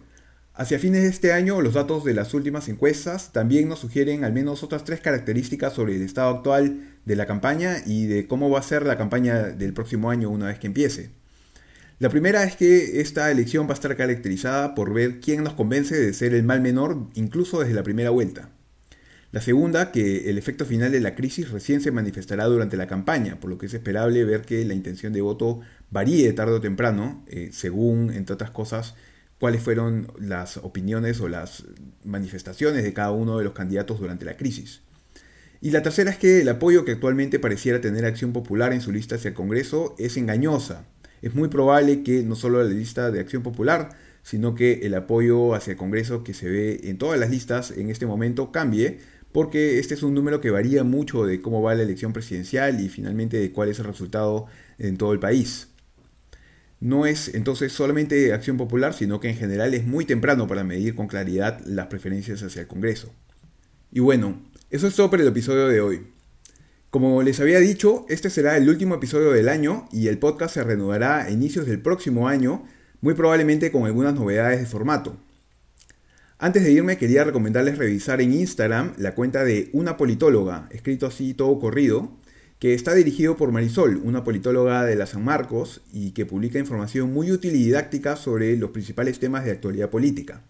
Hacia 0.58 0.78
fines 0.78 1.02
de 1.02 1.10
este 1.10 1.34
año, 1.34 1.60
los 1.60 1.74
datos 1.74 2.02
de 2.02 2.14
las 2.14 2.32
últimas 2.32 2.70
encuestas 2.70 3.30
también 3.30 3.68
nos 3.68 3.80
sugieren 3.80 4.24
al 4.24 4.32
menos 4.32 4.62
otras 4.62 4.84
tres 4.84 5.00
características 5.00 5.74
sobre 5.74 5.96
el 5.96 6.00
estado 6.00 6.34
actual 6.34 6.80
de 7.04 7.14
la 7.14 7.26
campaña 7.26 7.76
y 7.84 8.06
de 8.06 8.26
cómo 8.26 8.48
va 8.48 8.60
a 8.60 8.62
ser 8.62 8.86
la 8.86 8.96
campaña 8.96 9.42
del 9.50 9.74
próximo 9.74 10.10
año 10.10 10.30
una 10.30 10.46
vez 10.46 10.58
que 10.58 10.66
empiece. 10.66 11.10
La 11.98 12.08
primera 12.08 12.42
es 12.42 12.56
que 12.56 13.02
esta 13.02 13.30
elección 13.30 13.66
va 13.66 13.72
a 13.72 13.74
estar 13.74 13.94
caracterizada 13.96 14.74
por 14.74 14.94
ver 14.94 15.20
quién 15.20 15.44
nos 15.44 15.52
convence 15.52 15.94
de 15.94 16.14
ser 16.14 16.32
el 16.32 16.42
mal 16.42 16.62
menor 16.62 17.06
incluso 17.12 17.60
desde 17.60 17.74
la 17.74 17.82
primera 17.82 18.08
vuelta. 18.08 18.55
La 19.36 19.42
segunda, 19.42 19.92
que 19.92 20.30
el 20.30 20.38
efecto 20.38 20.64
final 20.64 20.92
de 20.92 21.00
la 21.00 21.14
crisis 21.14 21.50
recién 21.50 21.82
se 21.82 21.90
manifestará 21.90 22.46
durante 22.46 22.78
la 22.78 22.86
campaña, 22.86 23.38
por 23.38 23.50
lo 23.50 23.58
que 23.58 23.66
es 23.66 23.74
esperable 23.74 24.24
ver 24.24 24.40
que 24.40 24.64
la 24.64 24.72
intención 24.72 25.12
de 25.12 25.20
voto 25.20 25.60
varíe 25.90 26.32
tarde 26.32 26.54
o 26.54 26.60
temprano, 26.62 27.22
eh, 27.28 27.50
según, 27.52 28.10
entre 28.14 28.32
otras 28.32 28.50
cosas, 28.50 28.94
cuáles 29.38 29.60
fueron 29.60 30.10
las 30.18 30.56
opiniones 30.56 31.20
o 31.20 31.28
las 31.28 31.64
manifestaciones 32.02 32.82
de 32.82 32.94
cada 32.94 33.10
uno 33.10 33.36
de 33.36 33.44
los 33.44 33.52
candidatos 33.52 34.00
durante 34.00 34.24
la 34.24 34.38
crisis. 34.38 34.80
Y 35.60 35.70
la 35.70 35.82
tercera 35.82 36.10
es 36.10 36.16
que 36.16 36.40
el 36.40 36.48
apoyo 36.48 36.86
que 36.86 36.92
actualmente 36.92 37.38
pareciera 37.38 37.82
tener 37.82 38.06
Acción 38.06 38.32
Popular 38.32 38.72
en 38.72 38.80
su 38.80 38.90
lista 38.90 39.16
hacia 39.16 39.28
el 39.28 39.34
Congreso 39.34 39.94
es 39.98 40.16
engañosa. 40.16 40.86
Es 41.20 41.34
muy 41.34 41.50
probable 41.50 42.02
que 42.02 42.22
no 42.22 42.36
solo 42.36 42.62
la 42.62 42.70
lista 42.70 43.10
de 43.10 43.20
Acción 43.20 43.42
Popular, 43.42 43.90
sino 44.22 44.54
que 44.54 44.80
el 44.84 44.94
apoyo 44.94 45.54
hacia 45.54 45.72
el 45.72 45.76
Congreso 45.76 46.24
que 46.24 46.34
se 46.34 46.48
ve 46.48 46.80
en 46.84 46.96
todas 46.98 47.20
las 47.20 47.30
listas 47.30 47.70
en 47.70 47.90
este 47.90 48.06
momento 48.06 48.50
cambie, 48.50 48.98
porque 49.36 49.78
este 49.78 49.92
es 49.92 50.02
un 50.02 50.14
número 50.14 50.40
que 50.40 50.48
varía 50.48 50.82
mucho 50.82 51.26
de 51.26 51.42
cómo 51.42 51.60
va 51.60 51.74
la 51.74 51.82
elección 51.82 52.14
presidencial 52.14 52.80
y 52.80 52.88
finalmente 52.88 53.36
de 53.36 53.52
cuál 53.52 53.68
es 53.68 53.78
el 53.78 53.84
resultado 53.84 54.46
en 54.78 54.96
todo 54.96 55.12
el 55.12 55.18
país. 55.18 55.68
No 56.80 57.04
es 57.04 57.34
entonces 57.34 57.70
solamente 57.70 58.32
acción 58.32 58.56
popular, 58.56 58.94
sino 58.94 59.20
que 59.20 59.28
en 59.28 59.36
general 59.36 59.74
es 59.74 59.84
muy 59.86 60.06
temprano 60.06 60.46
para 60.46 60.64
medir 60.64 60.94
con 60.94 61.06
claridad 61.06 61.60
las 61.66 61.88
preferencias 61.88 62.42
hacia 62.42 62.62
el 62.62 62.66
Congreso. 62.66 63.12
Y 63.92 64.00
bueno, 64.00 64.42
eso 64.70 64.86
es 64.86 64.96
todo 64.96 65.10
por 65.10 65.20
el 65.20 65.28
episodio 65.28 65.68
de 65.68 65.82
hoy. 65.82 66.06
Como 66.88 67.22
les 67.22 67.38
había 67.38 67.60
dicho, 67.60 68.06
este 68.08 68.30
será 68.30 68.56
el 68.56 68.66
último 68.70 68.94
episodio 68.94 69.32
del 69.32 69.50
año 69.50 69.86
y 69.92 70.08
el 70.08 70.16
podcast 70.16 70.54
se 70.54 70.64
reanudará 70.64 71.24
a 71.24 71.30
inicios 71.30 71.66
del 71.66 71.82
próximo 71.82 72.26
año, 72.26 72.64
muy 73.02 73.12
probablemente 73.12 73.70
con 73.70 73.84
algunas 73.84 74.14
novedades 74.14 74.60
de 74.60 74.66
formato. 74.66 75.18
Antes 76.38 76.64
de 76.64 76.70
irme 76.70 76.98
quería 76.98 77.24
recomendarles 77.24 77.78
revisar 77.78 78.20
en 78.20 78.34
Instagram 78.34 78.92
la 78.98 79.14
cuenta 79.14 79.42
de 79.42 79.70
una 79.72 79.96
politóloga, 79.96 80.68
escrito 80.70 81.06
así 81.06 81.32
todo 81.32 81.58
corrido, 81.58 82.10
que 82.58 82.74
está 82.74 82.92
dirigido 82.92 83.38
por 83.38 83.52
Marisol, 83.52 84.02
una 84.04 84.22
politóloga 84.22 84.84
de 84.84 84.96
la 84.96 85.06
San 85.06 85.24
Marcos 85.24 85.80
y 85.94 86.10
que 86.10 86.26
publica 86.26 86.58
información 86.58 87.10
muy 87.10 87.32
útil 87.32 87.54
y 87.54 87.64
didáctica 87.64 88.16
sobre 88.16 88.54
los 88.58 88.68
principales 88.68 89.18
temas 89.18 89.46
de 89.46 89.52
actualidad 89.52 89.88
política. 89.88 90.42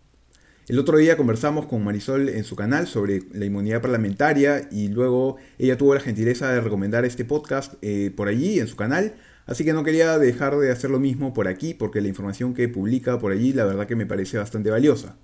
El 0.66 0.80
otro 0.80 0.96
día 0.96 1.16
conversamos 1.16 1.66
con 1.66 1.84
Marisol 1.84 2.30
en 2.30 2.42
su 2.42 2.56
canal 2.56 2.88
sobre 2.88 3.22
la 3.32 3.44
inmunidad 3.44 3.80
parlamentaria 3.80 4.68
y 4.72 4.88
luego 4.88 5.36
ella 5.56 5.78
tuvo 5.78 5.94
la 5.94 6.00
gentileza 6.00 6.50
de 6.50 6.62
recomendar 6.62 7.04
este 7.04 7.24
podcast 7.24 7.74
eh, 7.82 8.10
por 8.16 8.26
allí 8.26 8.58
en 8.58 8.66
su 8.66 8.74
canal, 8.74 9.14
así 9.46 9.64
que 9.64 9.72
no 9.72 9.84
quería 9.84 10.18
dejar 10.18 10.58
de 10.58 10.72
hacer 10.72 10.90
lo 10.90 10.98
mismo 10.98 11.32
por 11.32 11.46
aquí 11.46 11.74
porque 11.74 12.00
la 12.00 12.08
información 12.08 12.54
que 12.54 12.68
publica 12.68 13.20
por 13.20 13.30
allí 13.30 13.52
la 13.52 13.64
verdad 13.64 13.86
que 13.86 13.94
me 13.94 14.06
parece 14.06 14.36
bastante 14.36 14.70
valiosa. 14.70 15.16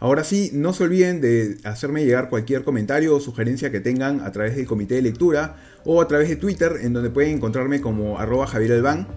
Ahora 0.00 0.22
sí, 0.22 0.50
no 0.54 0.72
se 0.72 0.84
olviden 0.84 1.20
de 1.20 1.58
hacerme 1.64 2.04
llegar 2.04 2.28
cualquier 2.28 2.62
comentario 2.62 3.16
o 3.16 3.20
sugerencia 3.20 3.72
que 3.72 3.80
tengan 3.80 4.20
a 4.20 4.30
través 4.30 4.54
del 4.54 4.66
comité 4.66 4.94
de 4.94 5.02
lectura 5.02 5.56
o 5.84 6.00
a 6.00 6.06
través 6.06 6.28
de 6.28 6.36
Twitter 6.36 6.76
en 6.82 6.92
donde 6.92 7.10
pueden 7.10 7.36
encontrarme 7.36 7.80
como 7.80 8.18
arroba 8.18 8.46
Javier 8.46 8.72
Albán. 8.72 9.08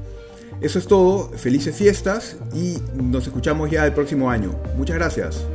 Eso 0.60 0.80
es 0.80 0.88
todo, 0.88 1.30
felices 1.38 1.76
fiestas 1.76 2.38
y 2.54 2.78
nos 2.96 3.28
escuchamos 3.28 3.70
ya 3.70 3.86
el 3.86 3.94
próximo 3.94 4.32
año. 4.32 4.60
Muchas 4.76 4.96
gracias. 4.96 5.46